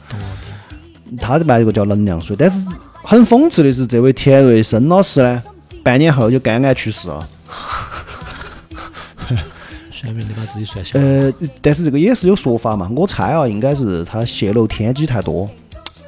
[1.19, 2.67] 他卖这个叫能量水，但是
[3.01, 5.41] 很讽刺的是，这位田瑞生老师呢，
[5.83, 7.29] 半年后就肝癌去世了。
[9.89, 10.99] 算命的把自己算小。
[10.99, 15.49] 呃，但是这个也是有说法嘛，我猜啊，应该是他泄露天机太多，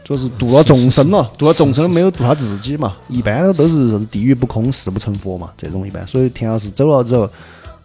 [0.05, 2.95] 主要是度了众生了，度了众生没有度他自己嘛。
[3.09, 6.05] 一般都都是啥子地狱不空，誓不成佛嘛，这种一般。
[6.07, 7.27] 所以田老师走了之后，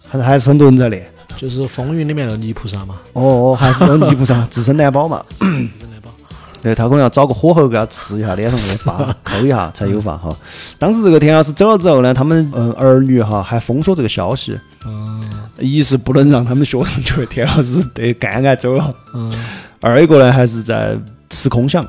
[0.07, 1.05] 还还是很多人在练。
[1.37, 5.25] 就是风云里面的泥菩萨嘛，哦哦， 还是有泥菩萨 自身难保嘛。
[5.31, 6.11] 自身难保？
[6.61, 10.37] 对他可能要找个火候给他吃一下，脸上那个疤抠一下才有法哈。
[10.79, 15.23] 当时这个田老师走了之后呢，他们嗯儿女哈还封锁这个消息，嗯
[15.59, 19.33] 一是不能让他们学生觉得田老师得肝癌走了，嗯，
[19.81, 20.99] 二一个呢还是在
[21.31, 21.83] 吃空饷，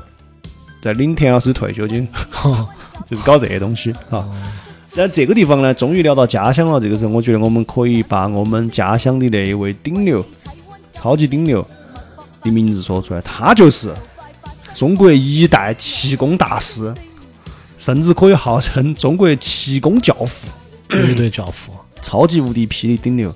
[0.82, 2.06] 在领田老师退休金，
[3.08, 4.28] 就是搞这些东西哈。
[4.92, 6.80] 在这个地方呢，终于聊到家乡了。
[6.80, 10.22] 这个时候，我觉得我们可以把我们家乡的那一位顶流、
[10.92, 11.64] 超级顶流
[12.42, 13.94] 的名字说出来，他就是
[14.74, 16.92] 中国一代气功大师，
[17.78, 20.48] 甚至可以号称中国气功教父、
[20.90, 21.72] 绝对教父。
[22.02, 23.32] 超级无敌霹雳顶流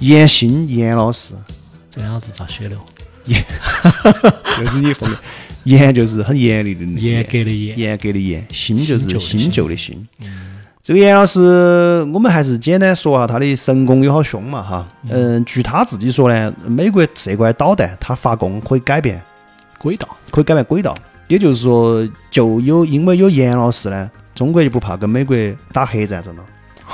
[0.00, 1.34] 严新严老师。
[1.90, 2.80] 这两个字咋写的哦？
[3.24, 3.42] 严，
[4.58, 5.16] 就是你后面
[5.64, 7.78] 严就是很严厉的那个严格的严。
[7.78, 10.06] 严格的严，新就是新旧的新。
[10.82, 14.86] 这个严老师，我们还是简单说下他的神功有好凶嘛哈。
[15.08, 19.22] 嗯，据他自己说呢，美国射过来导弹，他发功可以改变，
[19.78, 20.94] 轨道，可以改变轨道。
[21.28, 25.34] 也就是说，就有因为有严老师呢，中国就不怕跟美国
[25.72, 26.44] 打核战争了。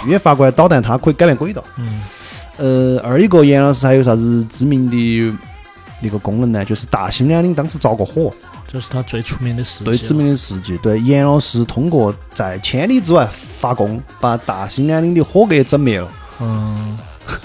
[0.06, 1.64] 越发过来导弹，它可以改变轨道。
[1.76, 2.00] 嗯，
[2.58, 5.36] 呃，二一个严老师还有啥子知名的
[6.00, 6.64] 那个功能呢？
[6.64, 8.32] 就是大兴安岭当时着过火，
[8.72, 9.84] 这是他最出名的事迹。
[9.86, 10.78] 最知名的事迹。
[10.80, 16.08] 对，严老师通过在千里之外发功，把大兴安岭的火给整灭了。
[16.40, 16.96] 嗯，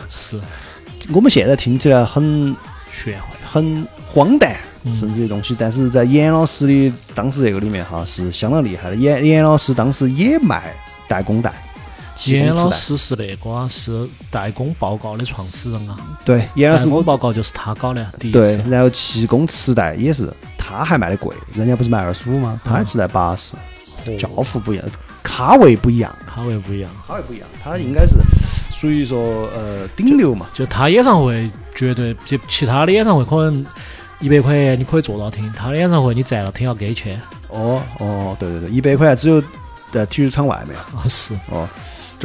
[0.08, 0.40] 是
[1.12, 2.56] 我们现在听起来很
[2.92, 3.30] 玄幻。
[3.44, 8.96] 很荒诞，嗯甚至这些东西，但是在严老师的当时这个里面哈是相当厉害的。
[8.96, 10.76] 严严老师当时也卖
[11.08, 11.75] 代工带，气
[12.26, 15.97] 严老师是那个啊，是代工报告的创始人啊。
[16.24, 22.59] 对，严老师代工报告就是他搞的第一对次，，然后气功磁带也是，他还卖的贵，人家不是卖二十五吗？
[22.63, 23.53] 他的磁带八十，
[24.05, 24.86] 嚯教父不一样，
[25.22, 26.89] 咖位不一样，咖位不一样。
[27.07, 28.16] 咖位不一样，他应该是
[28.72, 30.47] 属于说呃顶流嘛。
[30.53, 33.66] 就他演唱会绝对，就其他的演唱会可能
[34.20, 37.22] 一百块钱你可以坐到听，他的演唱会你站到听要给钱。
[37.49, 39.43] 哦哦，对对对，一百块钱只有
[39.91, 40.78] 在体育场外面。
[40.78, 41.68] 啊， 是，哦，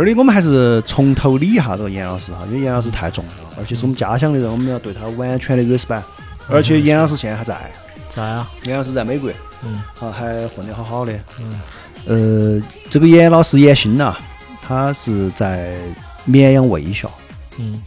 [0.01, 6.03] 这里我们还是从头理一下这个严老师哈，因为严老师太重要了，而且是我们家乡的人，我们要对他完全的 respect。
[6.49, 7.71] 而且严老师现在还在，
[8.09, 9.31] 在啊，严老师在美国，
[9.63, 9.75] 嗯。
[10.01, 11.13] 啊，还混得好好的。
[11.39, 11.61] 嗯。
[12.07, 14.17] 呃，这个严老师严新呐，
[14.63, 15.77] 他是在
[16.25, 17.11] 绵阳卫校。
[17.59, 17.83] 嗯。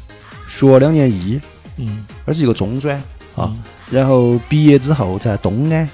[0.48, 1.42] 学了两年医，
[1.78, 2.06] 嗯。
[2.26, 2.96] 而是一个中专。
[3.36, 3.50] 啊。
[3.50, 5.90] 嗯然后毕业之后在东安。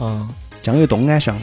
[0.00, 0.26] 嗯，
[0.62, 1.38] 江油东安乡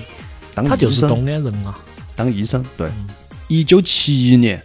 [0.55, 1.77] 当他就是，东安人啊。
[2.15, 2.65] 当医生。
[2.75, 2.87] 对。
[2.87, 3.07] 嗯，
[3.51, 4.63] 一九七一年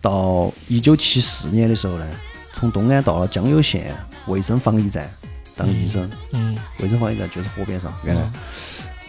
[0.00, 2.06] 到一九七四年的时候呢，
[2.54, 3.94] 从东安到了江油县
[4.26, 5.06] 卫生防疫站
[5.54, 6.10] 当医生。
[6.32, 8.32] 嗯卫生防疫站就是河边上，原来嗯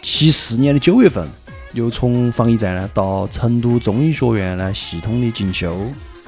[0.01, 1.25] 七四年的九月份，
[1.71, 5.73] 又从防疫站呢到成都中医学院呢系统的进修。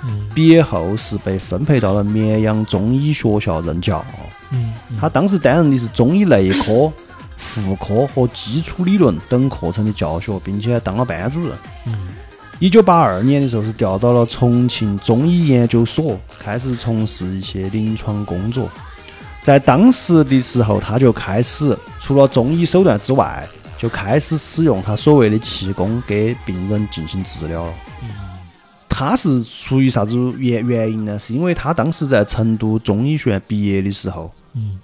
[0.05, 4.05] 嗯毕业后是被分配到了绵阳中医学校任教。
[4.51, 6.89] 嗯嗯他当时担任的是中医内科、
[7.35, 11.51] 妇科和基础理论等课程的教学，并且当了班主任。
[11.87, 11.93] 嗯
[12.59, 18.69] 一九八二年的时候是调到了重庆中医研究所，开始从事一些临床工作。
[19.41, 23.45] 在当时的时候，他就开始除了中医手段之外，
[23.77, 27.73] 就开始使用他所谓的气功给病人进行治疗了。
[28.87, 31.19] 他是出于啥子原原因呢？
[31.19, 34.79] 是因为他当时在成都中医学院毕业的时候，嗯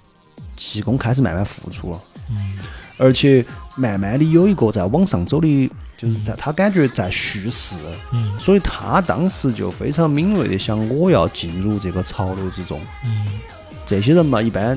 [0.58, 1.98] 气功开始慢慢复出了。
[2.28, 2.58] 嗯
[2.98, 3.44] 而且
[3.74, 5.68] 慢慢的有一个在往上走的，
[6.02, 7.76] 就是在他感觉在叙事，
[8.12, 12.80] 嗯所以他当时就非常敏锐的想，我要进入这个潮流之中。
[13.04, 13.38] 嗯
[13.86, 14.76] 这些人嘛，一般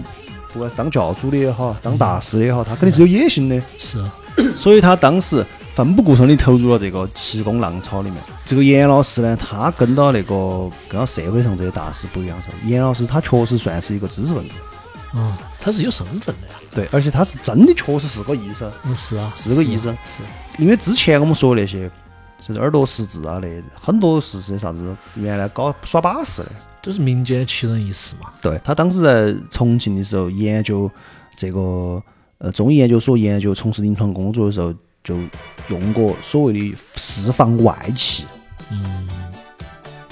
[0.53, 4.03] 不管是当教主的也好，当大师的也好，他肯定是有野心的，是，
[4.55, 8.21] 所以他当时奋不顾身的投入了这个气功浪潮里面。
[8.45, 14.55] 这个严老师呢，他跟到那个跟到社会上这些大师不一样噻，严老师他确实算是一个知识分子，
[15.15, 16.53] 嗯，他是有身份的呀。
[16.73, 18.69] 对，而且他是真的确实是个医生。
[18.83, 20.21] 嗯，是啊，是个医生是，
[20.57, 21.89] 因为之前我们说的那些，
[22.41, 23.47] 就是耳朵识字啊，那
[23.79, 26.49] 很多是些啥子，原来搞耍把式的。
[26.81, 28.29] 都是民间奇人异事嘛。
[28.39, 30.89] 对他当时在重庆的时候研究
[31.35, 31.99] 这个
[32.37, 34.71] 呃中医研究所研究从事临床工作的时候，
[35.03, 35.17] 就
[35.67, 38.25] 用过所谓的释放外气。
[38.71, 39.07] 嗯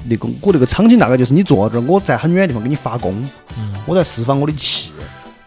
[0.05, 4.91] 那个我那个场景大概就是你坐在这儿，我在很远的地方给你发功，嗯我在释放我的气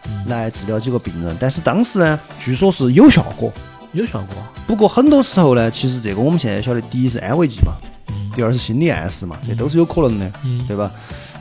[0.07, 1.35] 嗯，来治疗几个病人。
[1.37, 3.51] 但是当时呢，据说是有效果。
[3.93, 4.51] 有效果啊。
[4.65, 7.73] 不过很多时候呢，其实这个我们现在晓得，第一是安慰剂嘛，
[8.09, 10.91] 嗯第二是心理暗示嘛，这都是有可能的，嗯对吧？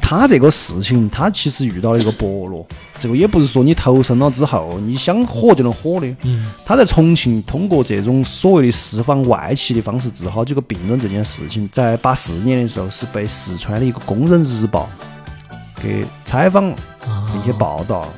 [0.01, 2.65] 他这个事情，他其实遇到了一个伯乐，
[2.97, 6.07] 这个也不是说你投身了之后，你想火就能火的。
[6.23, 14.89] 嗯他在重庆通过这种所谓的释放外气的方式治好几个病人这件事情，在八四年的时候是被四川的一个《工人日报》
[15.83, 16.73] 给采访
[17.33, 18.09] 并且报道了。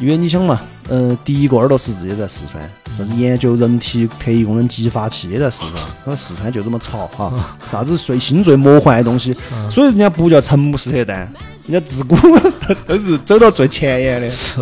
[0.00, 5.74] 因为你想嘛，呃，第一个耳朵识字也在四川，甚至研究人体特异功能激发器也在四川。
[6.04, 7.32] 那四川就这么潮哈，
[7.70, 9.70] 啥子最新最魔幻的东西，嗯。
[9.70, 11.32] 所以人家不叫陈姆斯特丹，
[11.66, 12.16] 人家自古
[12.86, 14.60] 都是走到最前沿的，是，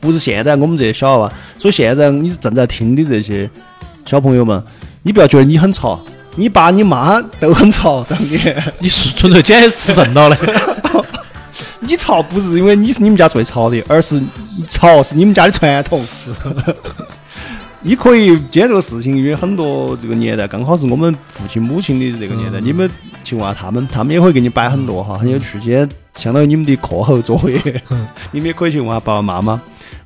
[0.00, 1.32] 不是现在我们这些小娃娃。
[1.58, 3.50] 所以现在你正在听的这些
[4.06, 4.62] 小朋友们，
[5.02, 6.00] 你不要觉得你很潮，
[6.36, 8.72] 你爸你妈都很潮，当年。
[8.78, 10.36] 你是纯粹捡吃剩到的，
[11.80, 14.22] 你潮不是因为你是你们家最潮的，而是
[14.66, 16.00] 潮是你们家的传统。
[16.04, 16.30] 是。
[17.82, 22.88] 你可以今天这个事情，因为很多这个年代刚好是我们父亲母亲的这个年代，你们
[23.24, 25.58] 去问下他们，他们也会给你摆很多哈，很有趣。
[25.60, 27.82] 今天相当于你们的课后作业，
[28.32, 29.58] 你们也可以去问下爸爸妈妈。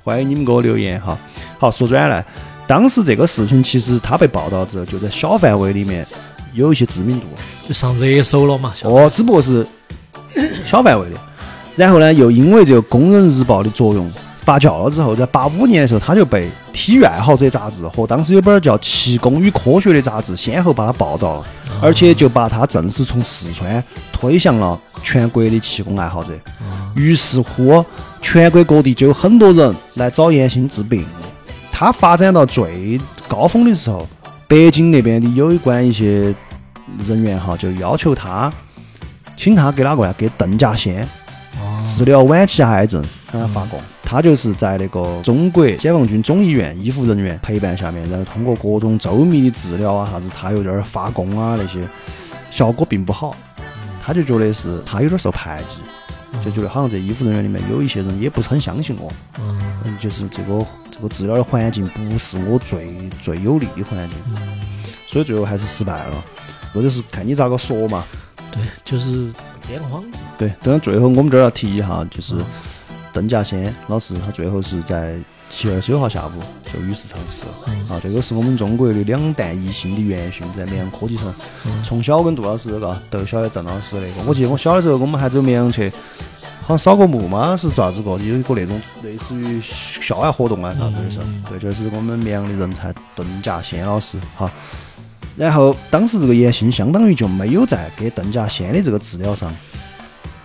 [0.04, 1.18] 欢迎你们给我留言哈。
[1.58, 2.24] 好，说转来，
[2.68, 6.06] 当时这个事情其实它被报道之后，就在小范围里面
[6.52, 7.26] 有一些知名度，
[7.66, 8.72] 就上热搜了嘛。
[8.84, 9.66] 哦，只不过是
[10.64, 11.16] 小范围的。
[11.76, 14.10] 然后呢，又因为这个《工人日报》的作用。
[14.44, 21.46] 发酵了之后，在八五年的时候，他就被《体育爱好者》杂志和当时有本叫《气功与科学》的杂志先后把他报道了，
[21.80, 26.30] 而且就把他正式从四川推向了全国的气功爱好者。
[26.94, 27.82] 于是乎，
[28.20, 31.06] 全国各地就有很多人来找严新治病。
[31.72, 34.06] 他发展到最高峰的时候，
[34.46, 36.34] 北京那边的有关一些
[37.02, 38.52] 人员哈，就要求他，
[39.38, 40.14] 请他给哪个呀？
[40.18, 41.08] 给邓稼先
[41.86, 43.80] 治疗晚期癌症，让他发功。
[44.02, 51.88] 他就是在那个中国解放军总医院医护人员陪伴下面，然后通过各种周密的治疗啊，啥子他有点发功啊那些，
[52.50, 53.34] 效果并不好。
[54.02, 55.80] 他就觉得是他有点受排挤，
[56.44, 62.86] 就觉得好像在医护人员里面有一些人也不是很相信我，嗯，就是这个这个治疗的环境不是我最
[63.22, 64.18] 最有利的环境，
[65.06, 66.24] 所以最后还是失败了。
[66.74, 68.04] 这就是看你咋个说嘛。
[68.52, 69.32] 对，就是
[69.66, 70.18] 编个谎子。
[70.38, 72.34] 对，当然最后我们这儿要提一下，就是。
[73.12, 75.16] 邓稼先老师，他最后是在
[75.48, 76.30] 七月二十九号下午
[76.64, 77.94] 就与世长辞了。
[77.94, 81.32] 啊，这个是我们中国的两弹一星的元勋，在绵阳科技城。
[81.84, 84.28] 从小跟杜老师嘎都晓得邓老师那个。
[84.28, 85.88] 我记得我小的时候，我们还走绵阳去，
[86.62, 88.10] 好像扫过墓嘛，是做啥子个？
[88.18, 91.24] 有一个那种类似于校外活动啊啥子的时候。
[91.48, 94.50] 对，就是我们绵阳的人才邓稼先老师哈。
[95.36, 99.54] 然后当时这个严信相当于就没有在给邓稼先的这个治疗上。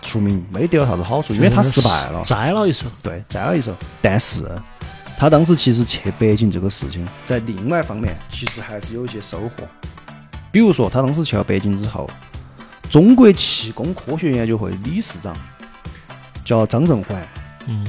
[0.02, 2.88] 出名没得到啥子好处，因为他失败了，栽了一手。
[3.04, 3.76] 对，栽了一手。
[4.02, 4.50] 但是，
[5.20, 9.68] 他当时其实去北京这个事情，在另外方面其实还是有一些收获。
[10.52, 12.10] 比如说，他当时去了北京之后，
[12.90, 15.36] 中国气功科学研究会理事长
[16.44, 17.28] 叫张振环，
[17.68, 17.86] 嗯，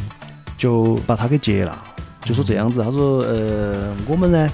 [0.58, 1.82] 就把他给接了，
[2.22, 4.50] 就说这样子，他说，呃，我们呢，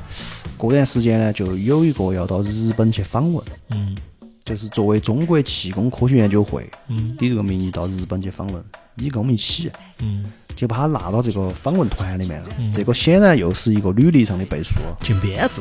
[0.56, 3.96] 过段时间呢，就有一个要到日本去访问，嗯。
[4.44, 12.48] 就是作为中国气功科学研究会嗯的这个名义到日本去访问，你跟我们一起，嗯就把他纳到这个访问团里面了。
[12.72, 15.60] 这个显然又是一个履历上的背书，进编制。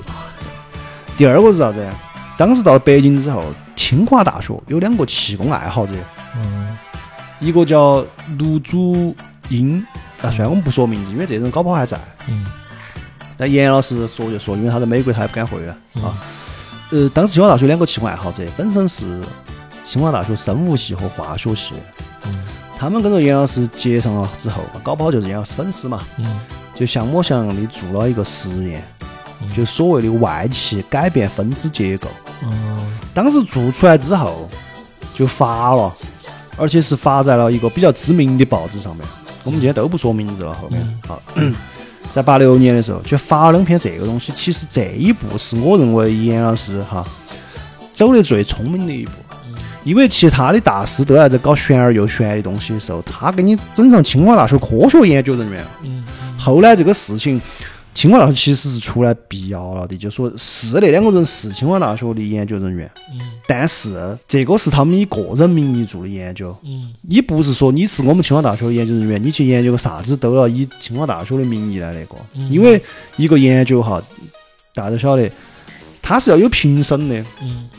[1.18, 1.84] 第二个是啥子？
[2.38, 3.44] 当时到了北京之后，
[3.76, 5.96] 清华大学有两个气功爱好者，
[6.36, 6.78] 嗯
[7.40, 8.06] 一个叫
[8.38, 9.16] 卢祖
[9.50, 9.84] 英，
[10.22, 12.00] 啊，虽然我们不说名字，因为这人搞不好还在。
[13.38, 16.18] 但严老师说就说，因为他在美国，他也不敢回来啊。
[16.92, 19.22] 呃，当时清华大学两个气功爱好者本身是
[19.84, 21.74] 清华大学生物系和化学系，
[22.78, 26.04] 他们跟着严老师接上了之后，搞不好就是严老师粉丝嘛，
[26.74, 28.84] 就像模像样的做了一个实验，
[29.54, 32.08] 就所谓的外气改变分子结构。
[33.14, 34.48] 当时做出来之后
[35.14, 35.94] 就发了，
[36.56, 39.06] 而且是发在了一个比较知名的报纸上面。
[39.44, 41.22] 我们今天都不说名字了，后面好。
[42.16, 44.32] 在八六年的时候，就发了两篇这个东西。
[44.34, 47.06] 其实这一步是我认为严老师哈
[47.92, 49.12] 走的最聪明的一步，
[49.84, 55.62] 因为其他的大师都在这搞玄而又玄的东西的时候，他给你整上清华大学科学研究人员。
[55.84, 56.06] 嗯。
[56.38, 57.42] 后来这个事情。
[57.96, 72.16] 清华大学其实是出来辟谣了的，就说是那两个人是清华大学的研究人员，嗯，但是这个是他们以个人名义做的研究，嗯，你不是说你是我们清华大学的研究人员，你去研究个啥子都要以清华大学的名义来那个，
[72.50, 72.80] 因为
[73.16, 74.04] 一个研究哈，
[74.74, 75.32] 大家都晓得，
[76.02, 77.70] 它是要有评审的，嗯，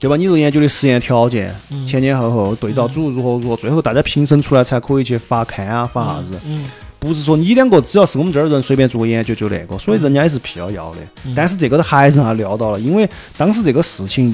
[0.00, 0.16] 对吧？
[0.16, 1.54] 你这个研究的实验条件
[1.86, 6.64] 前前后后对照组如何如何，最后大家评审出来才可以去发刊啊，发啥子，嗯。
[7.02, 11.00] 不是说你两个只要是我们这儿人随便做个研究就那个，所以人家也是辟了谣的。
[11.34, 14.32] 但是这个还是让他料到了，因为当时这个事情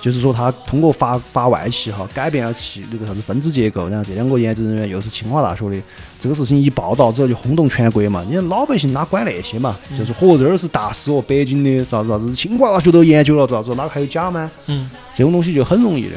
[0.00, 5.82] 就是说他通过发发外气哈改变了气那个啥子分子结构，然后这两个研究人员又是清华大学的，
[6.20, 8.24] 这个事情一报道之后就轰动全国嘛。
[8.30, 9.76] 你老百姓哪管那些嘛？
[9.98, 14.48] 就是嚯这儿是大师哦，北京的咋子啥子，清华大学都研究了咋子，哪个还有假吗？
[14.68, 16.10] 嗯，这种东西就很容易的。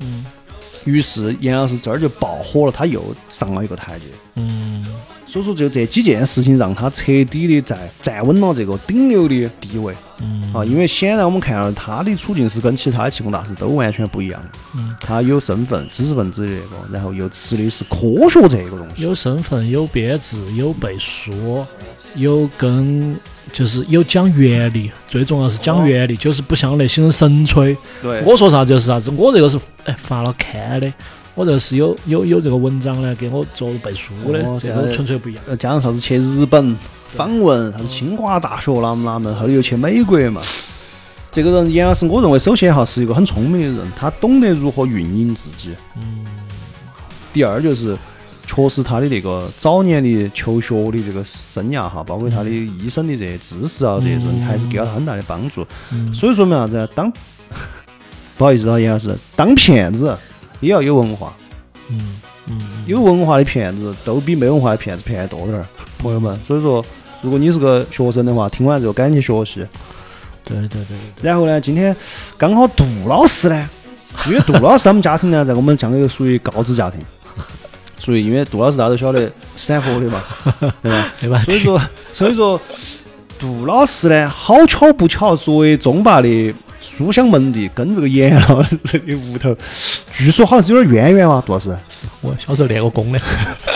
[0.00, 0.24] 嗯，
[0.84, 4.06] 于是严老师这儿就爆火了，他又上了一个台阶。
[4.36, 4.86] 嗯。
[5.32, 9.94] 所以说，就这几件事情让他彻底的在站稳了这个顶流的地位。
[10.20, 14.48] 嗯啊，因为显然我们看到他的处境是跟其他的气功大师都完全不一样的。
[14.76, 19.02] 嗯，他有身份，知识分子的那个，然后又吃的是科学这个东西。
[19.04, 21.64] 有身份，有编制，有背书，
[22.14, 23.18] 有跟
[23.54, 27.74] 就是有讲原理，最重要是讲原理，就是不像那些人神吹。
[28.02, 30.92] 对，我说啥就是啥子，我这个是哎发了看的，
[31.34, 35.42] 我这个是有有有这个文章呢，给我做背书的，这个纯粹不一样。
[35.46, 36.76] 呃加上啥子去日本
[37.08, 40.42] 访问，啥子清华大学哪么哪么，后头又去美国嘛。
[41.30, 45.70] 这个人严老师，我认为首先哈是一个很聪明的人，他懂得如何运营自己。
[45.96, 46.26] 嗯，
[47.32, 47.96] 第二就是，
[48.46, 55.66] 确实他的那个早年的求学的这个生涯哈，包括他的医生的这些知识啊，这些东西还是给了他很大的帮助。
[55.92, 56.86] 嗯所以说明啥子啊？
[56.94, 57.10] 当
[58.36, 60.14] 不好意思啊，严老师，当骗子
[60.62, 61.34] 也要有文化，
[61.90, 65.66] 嗯嗯，有文化的骗子都比没文化的骗子骗得多点儿，
[65.98, 66.40] 朋友们。
[66.46, 66.82] 所以说，
[67.20, 69.66] 如果你是个学生的话，听完之后赶紧学习。
[70.44, 71.94] 对对对对然后呢，今天
[72.36, 73.68] 刚好杜老师呢，
[74.26, 77.00] 因为杜老师他们家庭呢，在我们江油属于高知家庭，
[77.98, 80.22] 所以因为杜老师大家都晓得斯坦福的嘛，
[80.82, 81.12] 对吧？
[81.20, 81.38] 对吧？
[81.44, 81.80] 所以说，
[82.12, 82.60] 所以说，
[83.38, 86.28] 杜老师呢，好巧不巧，作为中巴的
[86.82, 89.56] 书香门第，跟这个严老师的屋头，
[90.12, 91.74] 据说好像是有点渊源嘛，杜老师。
[91.88, 93.20] 是我小时候练过功的，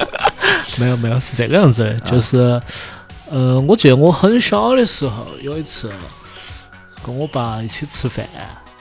[0.77, 2.61] 没有没有，是这个样子的，就是，
[3.31, 5.91] 呃，我记得我很小的时候有一次
[7.05, 8.27] 跟我爸一起吃饭，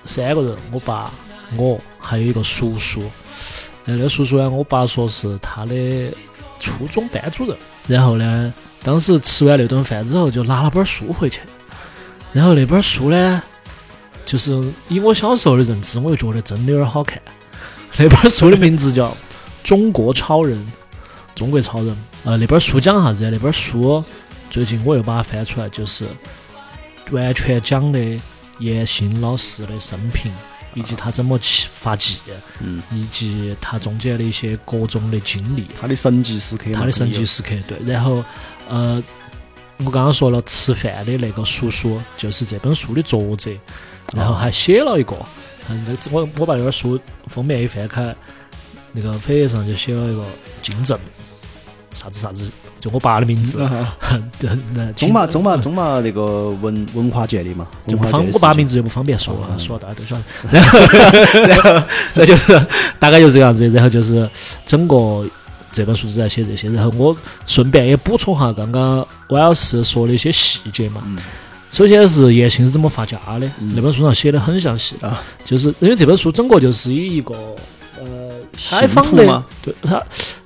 [0.04, 1.12] 三个人，我爸、
[1.56, 3.04] 我还有一个叔叔，
[3.86, 6.10] 那个叔叔呢，我爸说是他的
[6.60, 7.56] 初中班主任，
[7.88, 8.52] 然后呢，
[8.84, 11.42] 当时吃完那顿饭之后，就拿了本书回去，
[12.32, 13.42] 然后那本书呢，
[14.26, 17.22] 就是以我小时候的认知，我就觉得真的有点好看。
[17.98, 19.10] 那本书的名字叫
[19.64, 20.58] 《中国超人》，
[21.36, 21.96] 中国超人。
[22.24, 23.30] 呃，那本书讲啥子？
[23.30, 24.04] 那本书
[24.50, 26.08] 最近我又把它翻出来，就是
[27.12, 28.00] 完全讲的
[28.60, 30.32] 严新老师的生平，
[30.74, 32.18] 以及他怎么起发迹，
[32.60, 35.68] 嗯，以及他中间的一些各种的经历。
[35.80, 37.78] 他的神迹时刻，他的神迹时刻，对。
[37.86, 38.26] 然后，
[38.68, 39.02] 呃，
[39.78, 43.52] 我刚刚说了，吃饭的那个叔叔就是这本书的作者，
[44.14, 45.16] 然后还写了一个，
[45.70, 48.16] 嗯，那我我把那本书封面一翻开，
[48.92, 50.24] 那个扉页上就写了一个
[50.62, 50.98] 金正，
[51.94, 53.58] 啥子啥子，就我爸的名字，
[54.96, 60.24] 中嘛中嘛中嘛那个文文化界的嘛，就不方我爸名字就不方便说了，嗯说了大家都晓得。
[60.52, 60.80] 然后，
[61.48, 62.54] 然后那就是
[63.00, 63.68] 大概就这个样子。
[63.70, 64.30] 然后就是
[64.66, 65.28] 整个
[65.72, 66.70] 这本书是在写这些。
[66.70, 67.16] 然后我
[67.48, 71.02] 顺便也补充哈，刚刚我老师说的一些细节嘛。
[71.06, 71.18] 嗯
[71.70, 74.96] 首先是叶欣是怎么发家的，那本书上写的很详细。
[75.02, 77.36] 啊就是因为这本书整个就是以一个
[78.00, 78.06] 呃
[78.58, 80.02] 采访的对他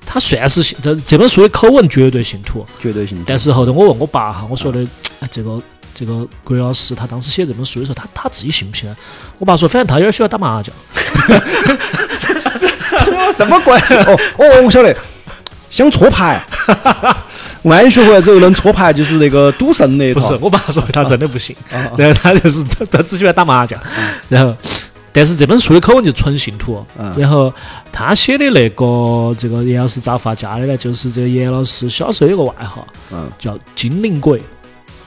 [0.06, 2.66] 他算是信，这这本书的口吻绝对信徒。
[2.80, 3.24] 绝对信徒。
[3.28, 4.84] 但是后头我问我爸哈，我说的，
[5.20, 5.62] 哎，这个
[5.94, 8.96] 这个郭老师他当时写这本书的时候，他他自己信不信啊？
[9.38, 10.74] 我爸说，反正他有点喜欢打麻将。
[13.32, 13.94] 什么关系？
[13.94, 14.96] 哦哦，我晓得，
[15.70, 16.44] 想搓牌。
[17.64, 20.38] 万一学回来之后能搓牌，就是那个赌圣那不是，。
[20.42, 23.80] 我爸说他真的不行， 啊然后他就是他他只喜欢打麻将，
[24.30, 24.56] 然后。
[25.12, 27.52] 但是这本书的口吻就纯信徒，嗯然后
[27.92, 30.78] 他写的那个这个严老师咋发家的呢？
[30.78, 34.40] 就是这个严老师小时候有个外号嗯，叫精灵鬼，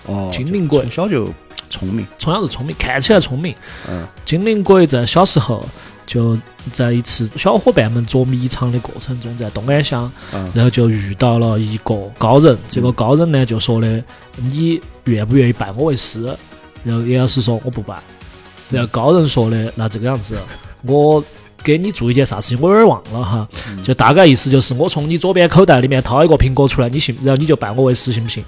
[0.06, 1.32] 哦，精灵鬼从小就
[1.70, 2.04] 聪明。
[2.18, 3.54] 从小就聪明，看起来聪明。
[3.88, 5.64] 嗯精灵鬼在小时候
[6.06, 6.36] 就
[6.72, 12.56] 在一次小伙伴们捉迷藏的过程中，在东安乡，嗯然后就遇到了一个高人。
[12.68, 14.02] 这个高人呢就说的
[14.36, 16.36] ：“你愿不愿意拜我为师？”
[16.84, 18.02] 然后叶老师说：“我不拜。”
[18.70, 20.36] 然后高人说的：“那这个样子，
[20.82, 21.22] 我
[21.62, 23.48] 给你做一件啥事情，我有点忘了哈。
[23.84, 27.16] 就大概意思就是，我从你左边口袋里面掏一个苹果出来，你信？
[27.22, 28.44] 然后你就拜我为师，行不信？”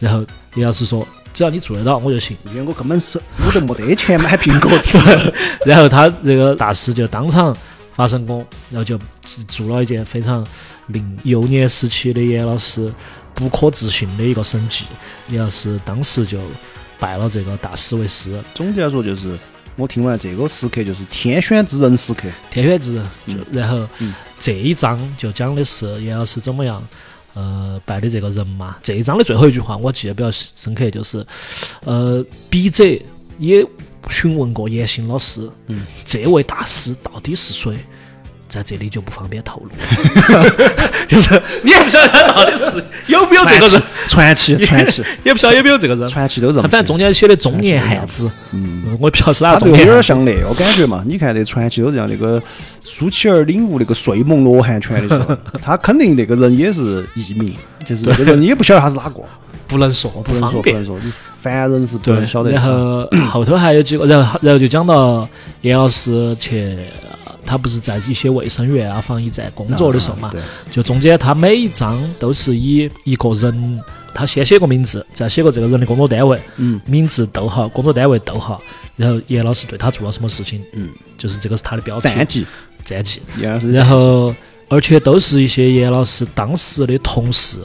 [0.00, 0.24] 然后
[0.54, 1.06] 叶老师说
[1.36, 4.96] ：“只要你做得到，我就行。”因为我根本是我都没得钱买苹果吃。
[5.66, 7.54] 然后他这个大师就当场
[7.92, 8.38] 发神功，
[8.70, 8.98] 然后就
[9.46, 10.46] 做了一件非常
[10.86, 12.90] 令幼年时期的严老师
[13.34, 14.86] 不可置信的一个神迹。
[15.28, 16.40] 严老师当时就
[16.98, 19.38] 拜了这个大师为师，总结来说，就是
[19.76, 22.26] 我听完这个时刻，就是天选之人时刻。
[22.50, 23.06] 天选之人。
[23.28, 26.82] 就然后嗯这一章就讲的是严老师怎么样。
[27.36, 31.24] 呃，拜的这个人嘛，这一章的最后一句话我记得比较深刻，就是，
[31.84, 32.82] 呃，笔者
[33.38, 33.62] 也
[34.08, 37.76] 询问过严行老师，嗯，这位大师到底是谁？
[38.48, 39.70] 在这里就不方便透露，
[41.08, 46.08] 就是你也不晓得他到底是 有没有这个人，传奇， 传奇，也不晓得有没有这个人。
[46.08, 48.82] 传奇都这么他反正中间写的中年汉子，嗯。
[48.86, 49.84] 嗯我也不晓得是哪他这个有。
[49.84, 52.42] 点像那个感觉嘛，你看那传奇都这样，那个
[52.84, 59.20] 舒淇儿领悟那个睡梦罗汉拳的时候，他肯定那个人也是艺名，就是那个人你也不晓得他是哪个，
[59.66, 60.84] 不能说，不能说不能。
[60.86, 65.28] 说，你凡人是不能晓得，然后后头还有几个，然后然后就讲到
[65.60, 66.78] 严老师去，
[67.10, 67.15] 呃
[67.46, 70.32] 他不是在一些卫生院啊、防疫站工作的时候嘛
[70.70, 73.80] 就中间他每一章都是以一个人
[74.12, 78.60] 他先写个名字，再写个这个人的工作单位，嗯，名字逗号，工作单位逗号，
[78.96, 80.88] 然后严老师对他做了什么事情，嗯，
[81.18, 82.46] 就是这个是他的标题，战绩，
[82.82, 83.20] 战绩。
[83.70, 84.34] 然后
[84.68, 87.58] 而且都是一些严老师当时的同事、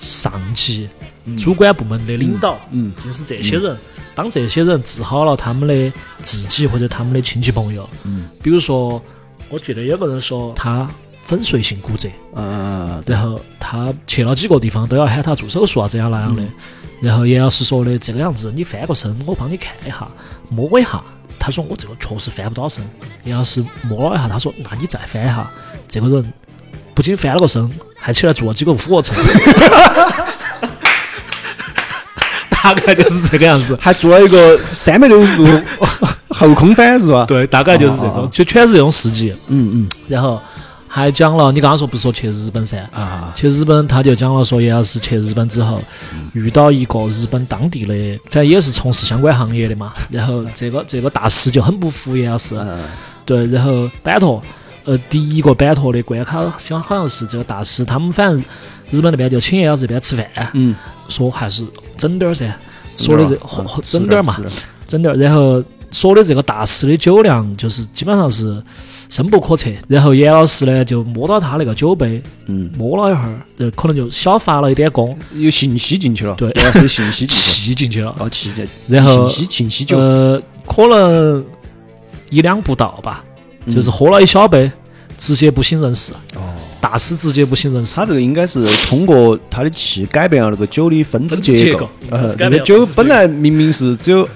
[0.00, 0.88] 上级、
[1.38, 3.76] 主管部门的领导，嗯，就是这些人。
[4.16, 9.02] 当这些人治好了他们的自己或者他们的亲戚朋友，嗯，比如说，
[9.48, 10.88] 我记得有个人说他
[11.22, 16.42] 粉碎性骨折，嗯，然后他去了几个地方都要喊他做手术啊，这样那样的。
[17.00, 20.08] 然后严老师说的这个样子，你翻个身，我帮你看一下，
[20.48, 21.02] 摸一下。
[21.38, 22.82] 他说我这个确实翻不到身。
[23.24, 25.50] 严老师摸了一下，他说那你再翻一下。
[25.86, 26.32] 这个人
[26.94, 29.14] 不仅翻了个身，还起来做了几个俯卧撑。
[32.64, 35.46] 大概就是这个样子，还做了一个三百六十度
[36.34, 37.26] 后空翻是吧？
[37.26, 39.34] 对，大概就是这种，就全是这种事迹。
[39.48, 40.40] 嗯嗯，然后
[40.88, 42.78] 还讲了，你刚刚说不是说去日本噻？
[42.90, 45.82] 啊，去日本他就讲了说，严老师去日本之后
[46.32, 49.92] 遇到一个日本当地的，反正也是从事相关行业的嘛。
[50.10, 52.58] 然后这个这个大师就很不服严老师，
[53.26, 54.42] 对，然后摆脱，
[54.84, 58.44] 呃，第一个摆脱的关卡，像好像是这个大师他们反正
[58.90, 60.74] 日本那边就请严老师这边吃饭，嗯，
[61.08, 61.64] 说还是
[61.96, 62.52] 整点儿噻，
[62.96, 64.36] 说的这好整点儿嘛
[64.86, 68.62] 整点儿，然后说的这个大师的酒量就是基本上是
[69.08, 69.70] 深不可测。
[69.88, 76.50] 然后严老师呢就摸到他那个酒杯，嗯，摸了一会儿，就可能就小发了一点功，有信息进去了，对。
[76.82, 78.14] 有信息进去了， 气进去了。
[78.18, 81.44] 哦，气进，然后信息信息酒，呃，可能
[82.30, 83.24] 一两不到吧，
[83.68, 84.70] 就是喝了一小杯，
[85.16, 86.12] 直接不省人事。
[86.36, 86.53] 哦，
[86.84, 87.96] 大师直接不省人事。
[87.96, 94.28] 他这个应该是通过他的气改变了那个酒的分子结构呃，那个酒本来明明是只有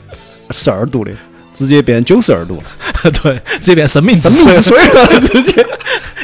[0.50, 1.12] 十二度的，
[1.54, 2.58] 直接变九十二度，
[3.22, 5.66] 对，直接变生命生命之水了， 直接。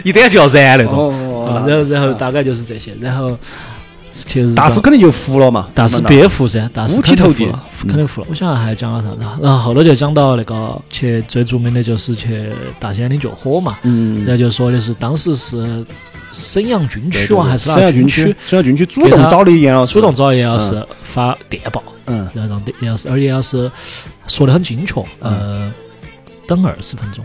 [0.02, 1.12] 一点就要燃那种。
[1.46, 3.38] 然后然后大概就是这些，然后
[4.56, 8.26] 大师肯定就服了嘛，大师别服噻，大师五体投地肯定服了，肯定服了。
[8.30, 9.38] 我想还讲了啥子啊？
[9.42, 12.48] 然后后头就讲到那个去最著名的就是去
[12.80, 15.84] 大兴安岭救火嘛，嗯，然后就说的是当时是
[16.34, 18.36] 沈阳军区哇，还是哪沈阳军个区区？
[18.46, 23.70] 沈阳军区主动找的严老师，主动找严老师发电报，嗯，然后让严老师，而严老师
[24.26, 25.72] 说的很精确，呃，
[26.46, 27.24] 等二十分钟，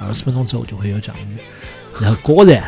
[0.00, 1.36] 二十分钟之后就会有降雨，
[2.00, 2.64] 然后果然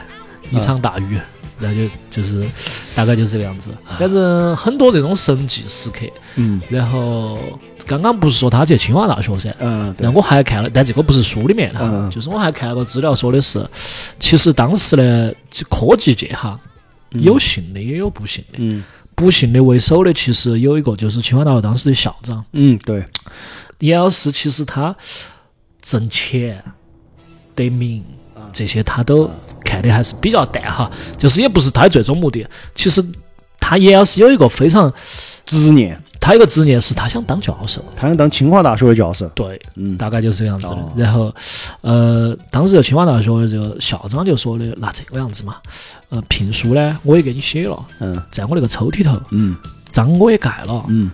[0.50, 1.24] 一场大雨，然
[1.68, 2.48] 后就就是
[2.94, 3.70] 大概就是这个样子。
[3.98, 6.06] 反正很多这种神迹时刻，
[6.36, 7.38] 嗯然后
[7.86, 9.52] 刚刚不是说他去清华大学噻？
[9.58, 13.68] 嗯，对然后我还看了，但这个不是书里面的哈，嗯就是我还看了个资料说的是，
[14.20, 15.32] 其实当时呢，
[15.68, 16.58] 科技界哈，
[17.10, 18.58] 有信的也有不信的。
[18.58, 18.84] 嗯
[19.16, 23.04] 不幸的为首的其实有一个就是清华大学当时的校长嗯，对，
[23.80, 24.96] 严老师，其实他
[25.82, 26.64] 挣钱
[27.54, 28.02] 得名
[28.52, 29.30] 这些他都
[29.64, 32.46] 看的还是比较淡哈，就是也不是他的最终目的。
[32.74, 33.04] 其实
[33.58, 34.92] 他严老师有一个非常，
[35.46, 39.96] 执念，他有个执念是他想当教授，他想当清华大学的教授，对，嗯。
[39.96, 40.76] 大概就是这个样子的。
[40.76, 40.92] 哦。
[40.96, 41.34] 然后，
[41.80, 45.56] 呃，当时这清华大学的这个校长就说的，那这个样子嘛，
[46.08, 48.20] 呃，聘书呢我也给你写了，嗯。
[48.30, 49.56] 在我那个抽屉头，嗯。
[49.92, 51.10] 章我也盖了，嗯，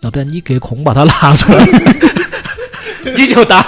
[0.00, 1.64] 要不然你隔空把它拿出来，
[3.16, 3.64] 你就当。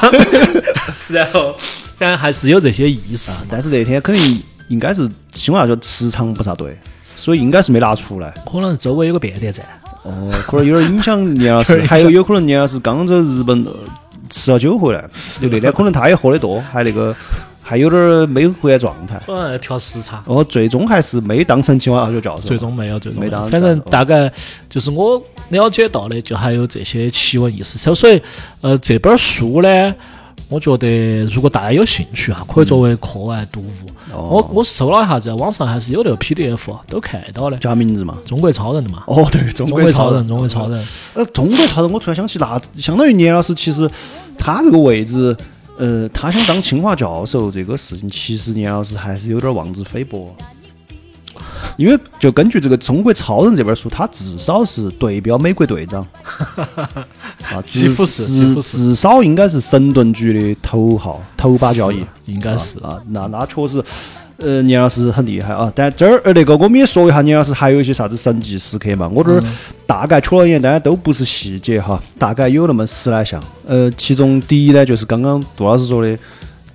[1.09, 1.55] 然后，
[1.97, 3.47] 反正还是有这些意思。
[3.51, 8.33] 但是那天肯定应该是清华大学磁场不咋对，所以应该是没拿出来。
[8.51, 9.65] 可能周围有个变电站，
[10.05, 13.75] 哦，可能有点影响年老师，还有有可能年老师刚从日本呃
[14.29, 15.05] 吃了酒回来，
[15.41, 17.15] 就那天可能他也喝的多，还那个
[17.61, 19.21] 还有点儿没回来状态。
[19.27, 20.23] 可能要调时差。
[20.27, 22.43] 哦，最终还是没当成清华大学教授。
[22.43, 24.33] 最终没有，最终没当反正大概
[24.69, 25.21] 就是我
[25.51, 27.79] 了解到的，就还有这些奇闻异事。
[27.95, 28.21] 所以，
[28.61, 29.95] 呃，这本书呢，
[30.49, 33.67] 我觉得如果大家有兴趣哈，可以作为课外读物。
[34.13, 38.19] 我我搜了一下，在网上还是有那个 PDF 都看到的，叫啥名字嘛？
[38.25, 39.05] 中国超人的嘛。
[39.07, 40.85] 哦，对，中国超人，中国超人，
[41.15, 43.89] 呃，中国超人，我突然想起，那相当于年老师其实
[44.37, 45.37] 他这个位置，
[45.79, 50.35] 呃，他想当清华教授这个事情，其实年老师还是有点妄自菲薄。
[51.77, 56.07] 因为就根据这个《中国超人》这本书，他至少是对标美国队长
[57.51, 62.05] 啊，至几乎是至至少应该是神盾局的头号头把交椅。
[62.27, 63.83] 应该是啊，那那确实，
[64.37, 65.73] 呃，年老师很厉害啊。
[65.75, 69.11] 但这儿呃那个我们也说一下，年老师还有一些啥子神迹时刻嘛。
[69.13, 69.43] 我这儿
[69.87, 73.43] 大概瞅了一眼，当然都不是细节哈，大概有那么十来项。
[73.67, 76.19] 呃，其中第一呢，就是刚刚杜老师说的。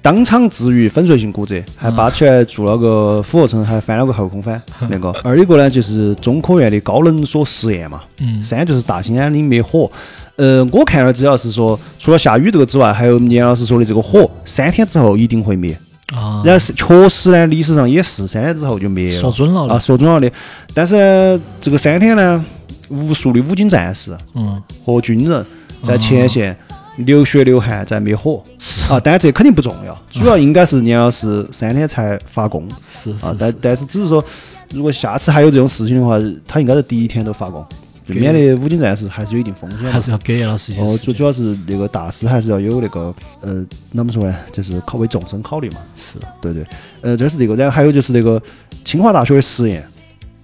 [0.06, 4.62] 当场治愈粉碎性骨折，还扒起来做了个俯卧撑，还翻了个后空翻。
[4.88, 8.02] 那个二一个呢，就是中科院的高能所实验嘛。
[8.20, 9.92] 嗯三就是大兴安岭灭火。
[10.36, 15.76] 呃，我看了资料是说，除了下雨这个之外，还有严老师说的这个火，三天之后一定会灭。
[16.16, 20.32] 啊，然后是确实呢，历史上也是三天之后就灭了，说准了的啊，说准了的。
[20.76, 22.46] 但是呢，这个三天呢，
[22.90, 25.46] 无数的武警战士嗯，和军人
[25.82, 26.56] 在前线
[26.98, 34.24] 流血流汗在灭火是啊，但这肯定不重要，主要应该是年老师三天才发功是啊，但但是只是说，
[34.72, 36.18] 如果下次还有这种事情的话，
[36.48, 37.66] 他应该是第一天都发功，
[38.08, 39.92] 就给免得武警战士还是有一定风险。
[39.92, 41.06] 还是要给叶老师一些哦，时间。
[41.06, 44.36] 最主要是那个大师还是要有那个呃，怎么说呢？
[44.52, 45.78] 就是考为众生考虑嘛。
[45.98, 46.66] 是，对对，
[47.02, 48.42] 呃，这是这个，然后还有就是那个
[48.86, 49.84] 清华大学的实验，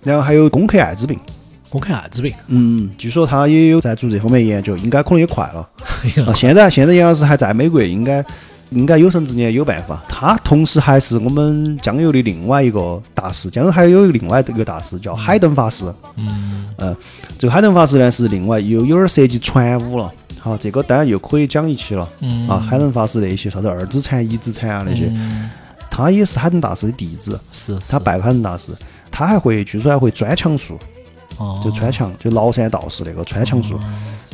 [0.03, 1.17] 然后还有攻克艾滋病。
[1.71, 5.67] 我看艾滋病，嗯，据说他也有在做这方面研究，应该可能也快了。
[6.03, 8.23] 哎 啊，现在现在杨老师还在美国，应该
[8.71, 10.03] 应该有生之年有办法。
[10.09, 15.85] 他同时还是我们江油的另外一个大师，江油还有另外一个大师叫海登法师。
[16.17, 16.95] 嗯，呃，
[17.37, 20.11] 这个海登法师呢是另外又有点涉及传武了。
[20.39, 22.09] 好，这个当然又可以讲一期了。
[22.19, 25.49] 嗯啊，海登法师那些啥子二指禅、一指禅啊那些，嗯
[25.89, 28.71] 他也是海登大师的弟子，是他拜过海登大师。
[29.09, 30.79] 他还会，据说还会钻墙术，哦，
[31.63, 33.79] 就穿墙，就崂山道士那个穿墙术。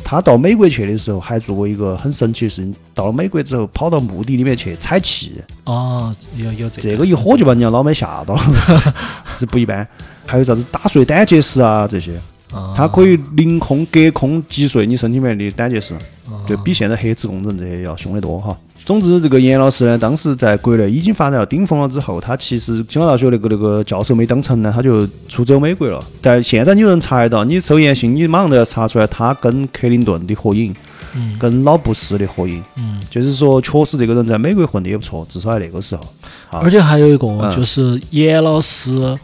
[0.04, 2.74] 他到美国去的时候，还做过一个很神奇的事情。
[2.94, 5.34] 到了美国之后，跑到墓地里面去采气，
[5.64, 8.42] 哦，有有这这个一火就把人家老美吓到了，
[9.38, 9.86] 是不一般。
[10.26, 12.16] 还有啥子打碎胆结石啊这些，
[12.52, 15.94] 啊它可以凌空隔空击碎你身体里面的胆结石，
[16.30, 18.56] 哦就比现在核磁共振这些要凶得多哈。
[18.88, 26.02] 总之，这个严老师呢，当时在国内已经发展到顶峰了之后，他其实清华大学那个那个教授没当成呢，他就出走美国了。
[26.22, 30.74] 在现在你就能查得到，你搜研信，你马上都要查出来他跟克林顿的合影，
[31.14, 32.64] 嗯跟老布什的合影。
[32.76, 36.02] 嗯，就是说，确实这个人在美国混得也不错，至少在那个时候。
[36.50, 39.18] 而且还有一个嗯就是严老师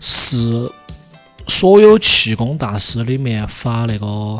[0.00, 0.68] 是
[1.46, 4.36] 所有气功大师里面发那个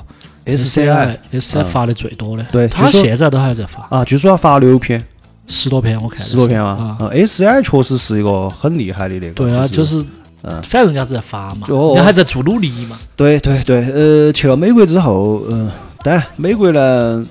[0.46, 5.02] SCI SCI 嗯发的最多的，对他现在都还在发啊，据说他发了六篇，
[5.46, 6.96] 十多篇，我看十多篇嘛。
[7.00, 7.04] 啊。
[7.06, 9.32] 啊，SCI 确实是一个很厉害的那个。
[9.32, 10.04] 对啊，就是，
[10.42, 12.98] 嗯反正人家在发嘛，就人家还在做努力嘛。
[13.16, 15.70] 对对对，呃，去了美国之后，嗯、
[16.02, 17.24] 当然美国呢，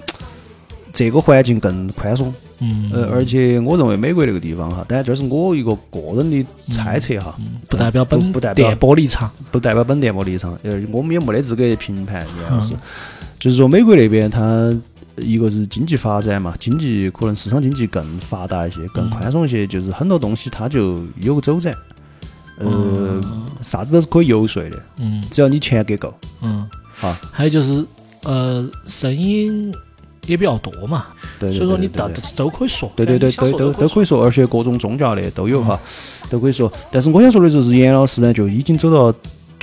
[0.91, 7.35] 这个环境更宽松，嗯，呃，而且我认为美国那个地方哈，当然这是我一个个人的猜测哈，
[7.67, 9.29] 不代表本不不代表电波立场。
[9.51, 12.77] 不代表本电波立场，呃，我们也没得资格评判，严老嗯。
[13.39, 14.73] 就是说，美国那边它
[15.17, 21.75] 一个是经济发展嘛，经济可能市场经济更发达一些，更宽松一些，就是很多东西它就有个走展，
[22.57, 23.21] 呃，
[23.61, 25.21] 啥子都是可以游说的，嗯。
[25.29, 26.13] 只要你钱给够。
[26.41, 26.67] 嗯，
[27.01, 27.19] 啊。
[27.31, 27.85] 还有就是
[28.23, 29.73] 呃，声音
[30.25, 31.05] 也比较多嘛，
[31.39, 32.91] 所以说你到都可以说。
[32.95, 33.73] 对对对都都。
[33.73, 35.79] 都可以说，而且各种宗教的都有哈，
[36.29, 36.71] 都可以说。
[36.91, 39.13] 但是我想说的就是，严老师呢就已经走到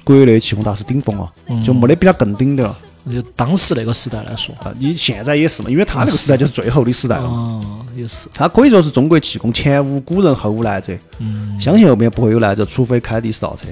[0.04, 2.76] 国内气功大师顶峰了，嗯就没得比他更顶的了
[3.10, 4.70] 就当时那个时代来说，啊！
[4.78, 7.24] 你现在也是嘛，因为他那个时代就是最后的时代了。
[7.24, 7.60] 哦，
[7.96, 13.68] 也是，他可以说是中国气功前无古人后无来者，嗯相信后面不会有来者，除非开第十道车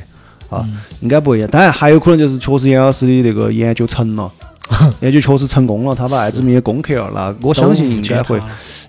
[0.56, 1.46] 啊，嗯应该不会。
[1.48, 4.32] 当然还有可能就是确实严老师的那个研究成了，
[5.00, 8.40] 研究确实成功了，他把艾滋病也攻克了，那我相信应该会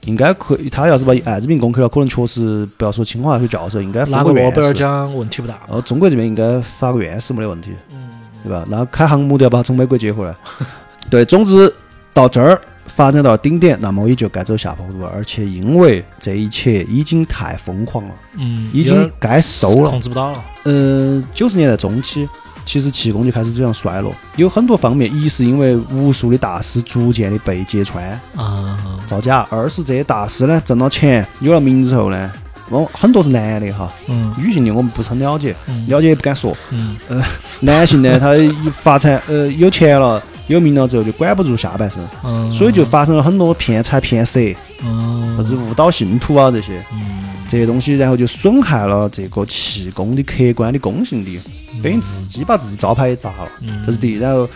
[0.05, 0.69] 应该可以。
[0.69, 4.73] 他要是把艾滋病攻克了，可能确实不要说清华大学教授，应该拿个诺贝尔。
[4.73, 5.59] 奖问题不大。
[5.67, 8.09] 哦，中国这边应该发个院士没得问题，嗯
[8.43, 8.65] 对吧？
[8.69, 10.35] 那开航母都要把他从美国接回来。
[11.09, 11.73] 对，总之
[12.13, 15.11] 到这儿发展到顶点，那么也就该走下坡路了。
[15.13, 19.99] 而且因为这一切已经太疯狂了，嗯，已经该收了控。
[19.99, 20.43] 制不到了。
[20.63, 22.27] 呃，九十年代中期，
[22.69, 28.77] 其实气功就开始走向衰落，有很多方面，一是因为无数的大师逐渐的被揭穿啊，
[29.07, 32.31] 造假，二是这些大师呢挣了钱有了名之后呢，
[32.69, 34.31] 哦，很多是男的哈，嗯。
[34.37, 35.83] 女性的我们不是很了解，嗯。
[35.87, 36.55] 了解也不敢说。
[36.69, 36.95] 嗯。
[37.61, 40.21] 男性呢，他一发财，呃，有钱了。
[40.45, 44.39] 有名了之后就管不住下半身，嗯，所以就发生了很多骗财骗色，
[44.83, 45.35] 嗯。
[45.37, 47.23] 啥子误导信徒啊这些嗯。
[47.47, 51.39] 这些东西，然后就损害了这个气功的客观的公信力，
[51.81, 53.49] 等于自己把自己招牌也砸了。
[53.61, 53.83] 嗯。
[53.85, 54.17] 这是第一。
[54.17, 54.47] 然后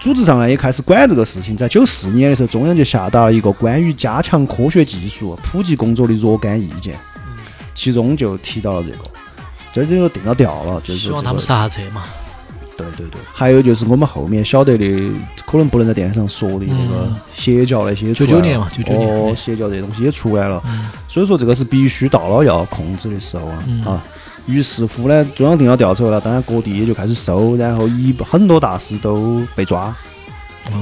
[0.00, 6.96] 组织上呢也开始管这个事情，在九四年的时候，中央就下达了一个关于加强科学技术普及工作的若干意见，
[7.74, 9.04] 其中就提到了这个，
[9.72, 12.04] 这就定了调了，就是这个希望他们刹车嘛。
[12.76, 15.12] 对对对，还有就是我们后面晓得的，
[15.46, 17.16] 可能不能在电视上说的那个嗯。
[17.32, 20.88] 邪教那些也出来99了年嘛九九年哦，邪教这东西也出来了，嗯。
[21.06, 23.82] 所以说这个是必须到了要控制的时候啊、嗯。
[23.84, 24.02] 啊。
[24.46, 29.94] 于是乎呢，中央定了调之后呢，当然各地也就开始收，然后一很多大师都被抓、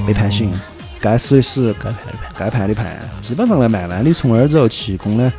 [0.05, 0.51] 被判刑，
[0.99, 2.31] 该死的死，该判的判。
[2.33, 2.99] 该判的判。
[3.21, 5.31] 基本上呢，慢慢的从那儿之后，气功呢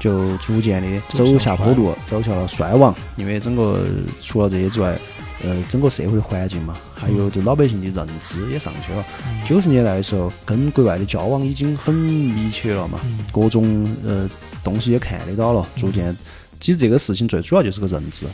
[0.00, 2.92] 就逐渐的走下坡路，走向了衰亡。
[3.16, 3.78] 因为整个
[4.20, 4.98] 除了这些之外，
[5.44, 9.04] 呃，整个社会的环境嘛，还有对老百姓的认知也上去了。
[9.46, 12.98] 九十年代的时候，跟国外的交往已经很密切了嘛，
[13.30, 14.28] 各种呃
[14.64, 16.16] 东西也看得到了，逐渐。
[16.60, 18.26] 其实这个事情最主要就是个认知，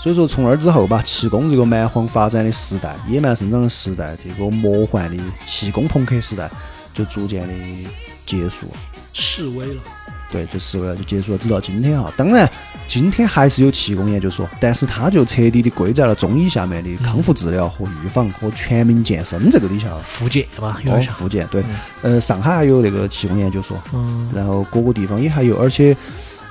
[0.00, 6.50] 所以说从那儿之后吧，气功这个蛮荒发展的时代、野蛮生长的时代，这个魔幻的气功朋克时代
[6.92, 7.54] 就逐渐的
[8.26, 8.66] 结束。
[9.12, 9.82] 示威了。
[10.28, 11.38] 对，就示威了，就结束了。
[11.38, 12.50] 直到今天哈，当然
[12.88, 20.02] 今天还是有气功研究所，但是它就彻底的归在了中医下面的康复治疗和预防和全民健身这个底下了。
[20.02, 21.14] 复健吧，有哦点，像。
[21.14, 21.64] 复健对，
[22.02, 25.96] 呃，上海还有那个气功研究所，嗯，然后各个地方也还有，而且。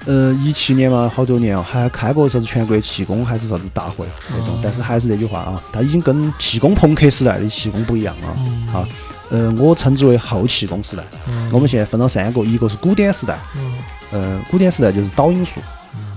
[0.06, 8.88] 呃，一七年嘛，好多年哦，还开过啥子全国气功还是啥子大会那种，哦但是还是那句话啊，它已经跟气功朋克时代的气功不一样了嗯啊。
[9.32, 11.04] 呃，我称之为后气功时代。
[11.28, 13.74] 嗯我们现在分了三个，一个是古典时代，嗯
[14.12, 15.60] 呃，古典时代就是导引术，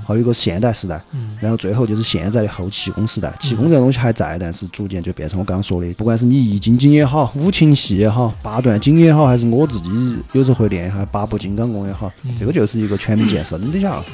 [0.08, 1.36] 还有一个现代时代，嗯。
[1.38, 3.30] 然后最后就是现在的后气功时代。
[3.38, 9.90] 气功这个东西还在，但是逐渐就变成我刚刚说的，不管是你易筋经也好，五禽戏也好，八段锦也好，还是我自己
[10.32, 14.04] 有时候会练一下八部金刚功也好，这个就是一个全民健身底下了，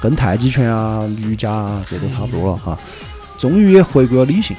[0.00, 2.76] 跟太极拳啊、瑜伽啊这都差不多了哈。
[3.38, 4.56] 终于也回归了理性，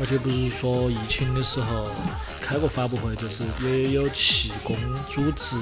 [0.00, 1.84] 而且不是说疫情的时候
[2.40, 4.74] 开过发布会，就是也有气功
[5.08, 5.56] 组织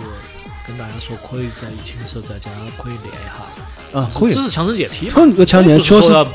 [0.66, 4.40] 跟大家说，可以在疫情的时候在家可以练一下，啊，可以只。
[4.40, 5.12] 是强身健体嘛。
[5.14, 6.26] 可能强健确实要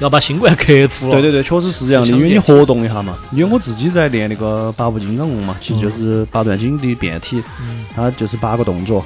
[0.00, 1.12] 要把新冠克服了。
[1.12, 3.16] 对对对，确实是这样的，因为你活动一下嘛。
[3.32, 9.04] 因为我自己在练那个八部金刚功嘛，其实就是八段锦的变体，嗯它就是八个动作，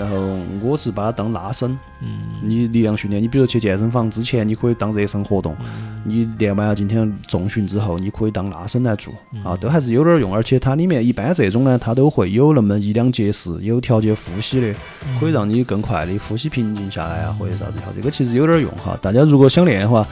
[0.00, 0.16] 然后
[0.62, 1.78] 我是把它当拉伸。
[2.02, 10.34] 嗯你力量训练，你比如去健身房之前，你可以当热身活动；嗯你练完了今天重训之后，你可以当拉伸来做嗯啊，都还是有点儿用。
[10.34, 14.74] 而且它里面一般这种呢，它都会有那么一两节是有调节呼吸的，
[15.20, 17.92] 可以让你更快的呼吸平静下来啊，或者啥子哈。
[17.94, 18.98] 这个其实有点儿用哈。
[19.02, 20.08] 大家如果想练的话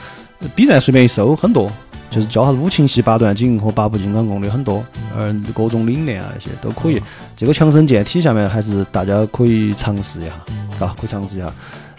[0.55, 1.71] ，B 站随便一搜很多，
[2.09, 4.83] 就是教啥子五禽戏、八段锦和八部金刚功的很多，
[5.17, 7.01] 嗯，各种理念啊那些都可以。
[7.35, 11.51] 这个强身健体下面还是大家可以尝试一下，啊，可以尝试一下。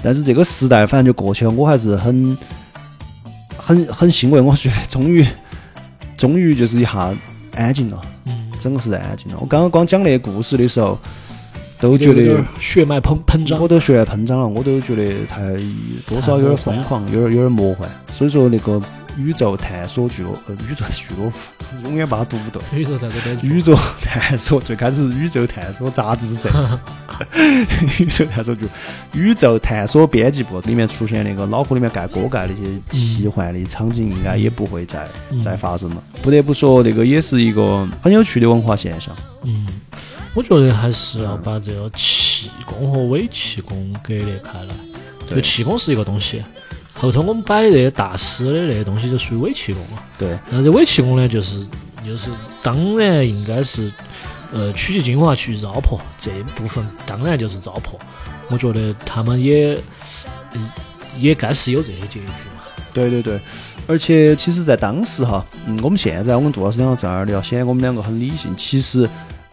[0.02, 2.36] 但是这个时代反正就过去了，我还是很
[3.56, 5.24] 很很欣慰，我觉得终于
[6.16, 7.14] 终于就是一下
[7.54, 9.38] 安静了，嗯，整个时代安静了。
[9.40, 10.98] 我刚刚光讲那个故事的时候，
[11.78, 13.68] 都觉得血脉膨膨胀我。
[13.68, 15.40] 都血脉喷张了，我都觉得太
[16.06, 17.88] 多少有点疯狂，有点有点魔幻。
[18.12, 18.80] 所以说那个
[19.20, 21.32] 宇宙探索俱乐呃宇宙俱乐部，
[21.84, 22.62] 永远把它读不对。
[22.78, 26.48] 宇宙在这边，宇宙探索最开始是宇宙探索杂志社，
[28.00, 28.66] 宇宙探索就
[29.12, 36.02] 宇宙探索编辑部里面出现那个脑壳里面盖锅盖那些奇幻的场景，应该也不会再嗯再发生了。
[36.22, 39.14] 不得不说，那个也是一个很有趣的文化现象。
[39.44, 39.66] 嗯，
[40.34, 44.74] 我觉得还是要把这个气功和伪气功割裂开来。
[45.28, 46.42] 就对气功是一个东西，
[47.00, 50.04] 后头我们摆的那些大师的那些东西就属于伪气功了。
[50.18, 51.66] 对，那这伪气功呢，就是
[52.04, 52.30] 就是
[52.62, 53.90] 当然应该是
[54.52, 57.94] 呃取其精华去糟粕这部分，当然就是糟粕。
[58.50, 59.78] 我觉得他们也、
[60.52, 60.72] 呃
[61.16, 62.20] 也该是有这些结局
[62.56, 62.62] 嘛。
[62.92, 63.40] 对对对，
[63.86, 68.52] 而且其实，在当时哈，嗯，我们现在我跟杜老师两个在那儿聊，显得我们两个很理性。
[68.56, 69.08] 其实，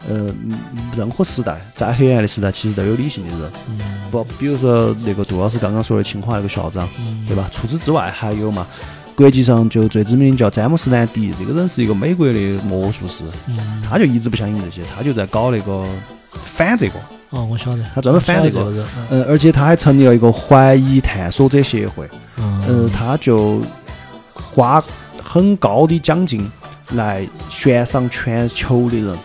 [0.08, 0.58] 呃，嗯
[0.96, 3.52] 任何时代，再黑暗的时代，其实都有理性的人。
[3.68, 3.78] 嗯。
[4.10, 7.24] 不，比如说那个杜老师刚刚说的清华那个校长，嗯。
[7.26, 7.48] 对吧？
[7.52, 8.66] 除此之外，还有嘛，
[9.14, 12.32] 国际上就最知名的叫詹姆斯兰迪，这个人是一个美国的
[12.64, 15.84] 魔术师，嗯，他就一直不相信这些，他就在搞那个
[16.44, 16.94] 反这个。
[17.30, 18.86] 哦，我晓得，他专门反这个我晓得这个人。
[19.10, 22.08] 呃，而且他还成立了一个怀疑探索者协会，
[22.38, 22.64] 嗯。
[22.66, 23.60] 呃，他就
[24.32, 24.82] 花
[25.22, 26.50] 很高的奖金
[26.94, 29.18] 来悬赏全球的人，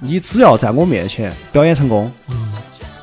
[0.00, 2.52] 你只要在我面前表演成功，嗯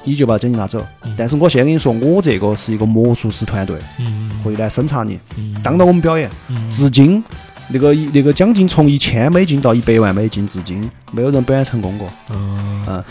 [0.07, 0.85] 你就把奖金拿走。
[1.17, 6.29] 但是我现在跟你说，我这个是一个魔术师团队，嗯会来审查你，嗯当到我们表演。
[6.47, 7.23] 嗯至今，
[7.69, 12.07] 那个那个奖金从一千美金到一百万美金，至今没有人表演成功过。
[12.29, 13.03] 嗯嗯，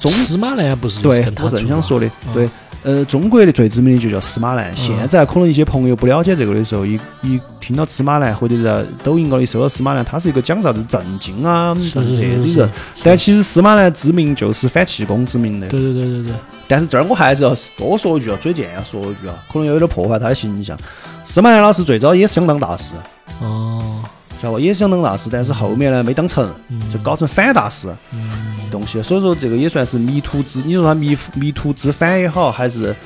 [0.00, 2.50] 中司马南不是就是对我正想说的，嗯对，
[2.84, 4.76] 呃，中国的最知名的就叫司马南。
[4.76, 12.70] 现在可能一些朋友不了解这个的时候，一一听到司马南，或者在抖音高里搜到司马南，他是一个讲啥子正经啊是啥子这的人。
[13.04, 15.68] 但其实司马南知名就是反气功知名的。
[15.68, 16.34] 对对对对对，
[16.66, 20.76] 但是这儿我还是要多说一句啊，嘴贱要说一句啊，可能有点破坏他的形象。
[21.24, 22.94] 司马南老师最早也是想当大师，
[23.40, 24.02] 哦，
[24.42, 24.58] 晓得不？
[24.58, 26.52] 也是想当大师，但是后面呢没当成，
[26.92, 27.88] 就搞成反大师。
[28.12, 32.96] 嗯东西，所以说这个也算是迷途知，你说他迷迷途知返也好，还是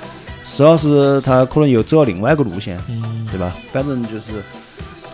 [0.45, 3.53] 施老师他可能又走了另外一个路线，嗯对吧？
[3.73, 4.43] 反正就是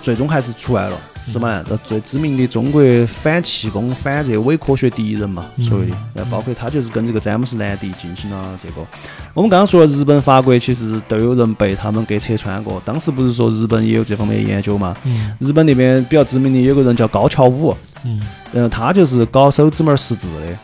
[0.02, 0.98] 最终还是出来了。
[1.22, 8.84] 司马南，这最知名的中国反气功、反这伪科学第一人嘛，所谓的，那包括他就是跟这个詹姆斯兰迪进行了这个。
[9.32, 12.82] 我们刚刚说了日本、法国，其实都有人被他们给拆穿过。
[12.84, 14.96] 当时不是说日本也有这方面的研究嘛？
[15.04, 17.72] 嗯日本那边比较知名的有个人叫高桥武，
[18.04, 18.20] 嗯
[18.52, 20.58] 嗯，他就是搞手指门识字的。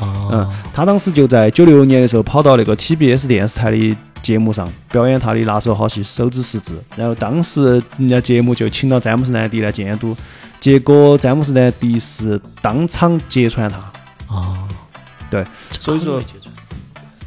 [0.00, 10.16] 嗯啊，他当时就在九六年的时候跑到那个 TBS 电视台的节目上表演他的拿手好戏《手指十字》，然后当时人家节目就请到詹姆斯·兰迪来监督，
[10.58, 13.76] 结果詹姆斯·兰迪是当场揭穿他。
[14.34, 14.66] 啊，
[15.30, 16.20] 对，所以说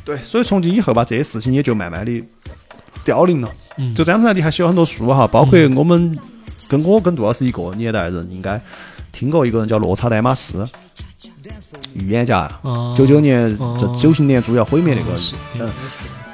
[0.04, 2.24] 对，所以从今以后吧，这些事情也就慢慢的
[3.06, 3.50] 凋零了。
[3.78, 3.94] 嗯。
[3.94, 6.18] 就詹姆斯·兰迪还写了很多书哈，包括我们
[6.68, 8.60] 跟我跟杜老师一个年代的人应该
[9.12, 10.68] 听过一个人叫洛查戴马斯，
[11.94, 12.40] 预言家。
[12.40, 13.78] 啊，九九年哦。
[13.80, 15.70] 这九十年主要毁灭那个是，嗯，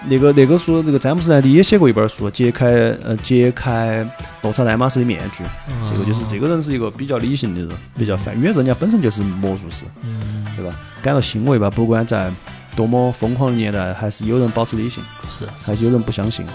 [0.08, 2.68] 那个那个书，那个詹姆斯·兰迪也写过一本书，揭开
[3.04, 4.08] 呃揭开
[4.42, 5.44] 洛查丹马斯的面具。
[5.44, 10.76] 啊这个就是这个人是一个比较理性的人，比较反，因为人家本身就是魔术师，嗯，对吧？
[11.02, 12.32] 感到欣慰吧，不管在
[12.76, 16.46] 多么疯狂的年代，还是有人保持理性，是还是有人不相信。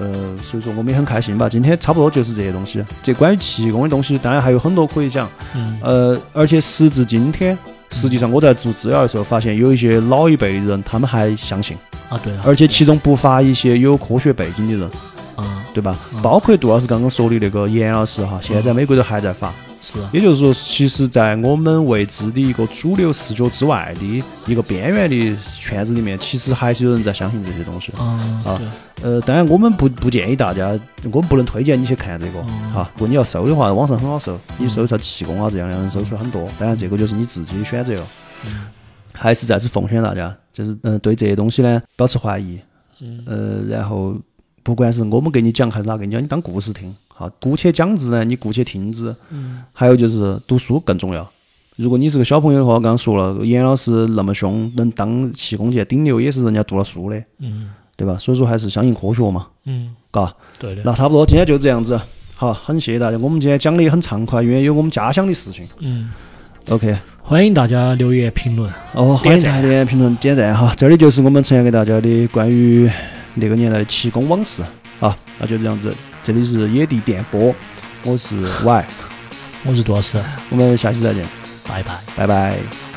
[0.00, 1.48] 呃，所以说我们也很开心吧。
[1.48, 2.84] 今天差不多就是这些东西。
[3.02, 5.28] 这关于气功的东西，当然还有很多可以讲。
[5.54, 7.58] 嗯呃，而且时至今天，
[7.90, 11.76] 实际上我在做资料的时候，发现有一些老一辈的人，他们还相信，
[12.08, 14.90] 啊对啊，而且其中不乏一些有科学背景的人，
[15.36, 15.96] 啊对吧？
[16.12, 19.52] 嗯包括杜老师刚刚说的那个严老师哈，现在在美国都还在发。
[19.80, 27.92] 是啊，也就是说，其实，在我们未知的一个主流视角之外的一个边缘的圈子里面，其实还是有人在相信这些东西。
[27.98, 28.60] 嗯啊，
[29.02, 30.78] 呃，当然，我们不不建议大家，
[31.12, 32.90] 我们不能推荐你去看这个嗯哈。
[32.94, 36.48] 如果你要搜的话，网上很好搜，你搜一下气功啊这样的，能搜出来很多。
[36.58, 38.06] 当然，这个就是你自己的选择了。
[38.46, 38.66] 嗯
[39.20, 42.56] 还是再次奉劝大家，就是嗯、呃对这些东西呢保持怀疑，
[43.00, 44.16] 嗯呃，然后
[44.62, 46.94] 不管是我们给你讲还是哪给你讲，你当故事听。
[47.18, 49.12] 好，姑且讲之呢，你姑且听之。
[49.30, 51.28] 嗯还有就是读书更重要。
[51.74, 58.16] 如果你是个小朋友的话，我刚刚说了，严老师那么凶，能当气功界顶流，也是人家读了书的，嗯对吧？
[58.20, 60.32] 所以说还是相信科学嘛，嗯，嘎。
[60.60, 62.00] 对的，那差不多，今天就这样子。
[62.36, 63.18] 好，很谢谢大家。
[63.18, 65.66] 我们今天讲的也很畅快，因为有我们家乡的事情。
[65.80, 66.08] 嗯
[66.68, 70.72] ，OK，欢迎大家留言评论，哦，欢迎大家留言、评论、点赞哈。
[70.76, 72.88] 这里就是我们呈现给大家的关于
[73.34, 74.62] 那个年代的气功往事。
[75.00, 75.92] 好，那就这样子。
[76.28, 77.54] 这里是野地电波，
[78.04, 78.86] 我是 Y，
[79.64, 81.26] 我是杜老师，我们下期再见，
[81.66, 81.98] 拜拜。
[82.14, 82.87] 拜拜。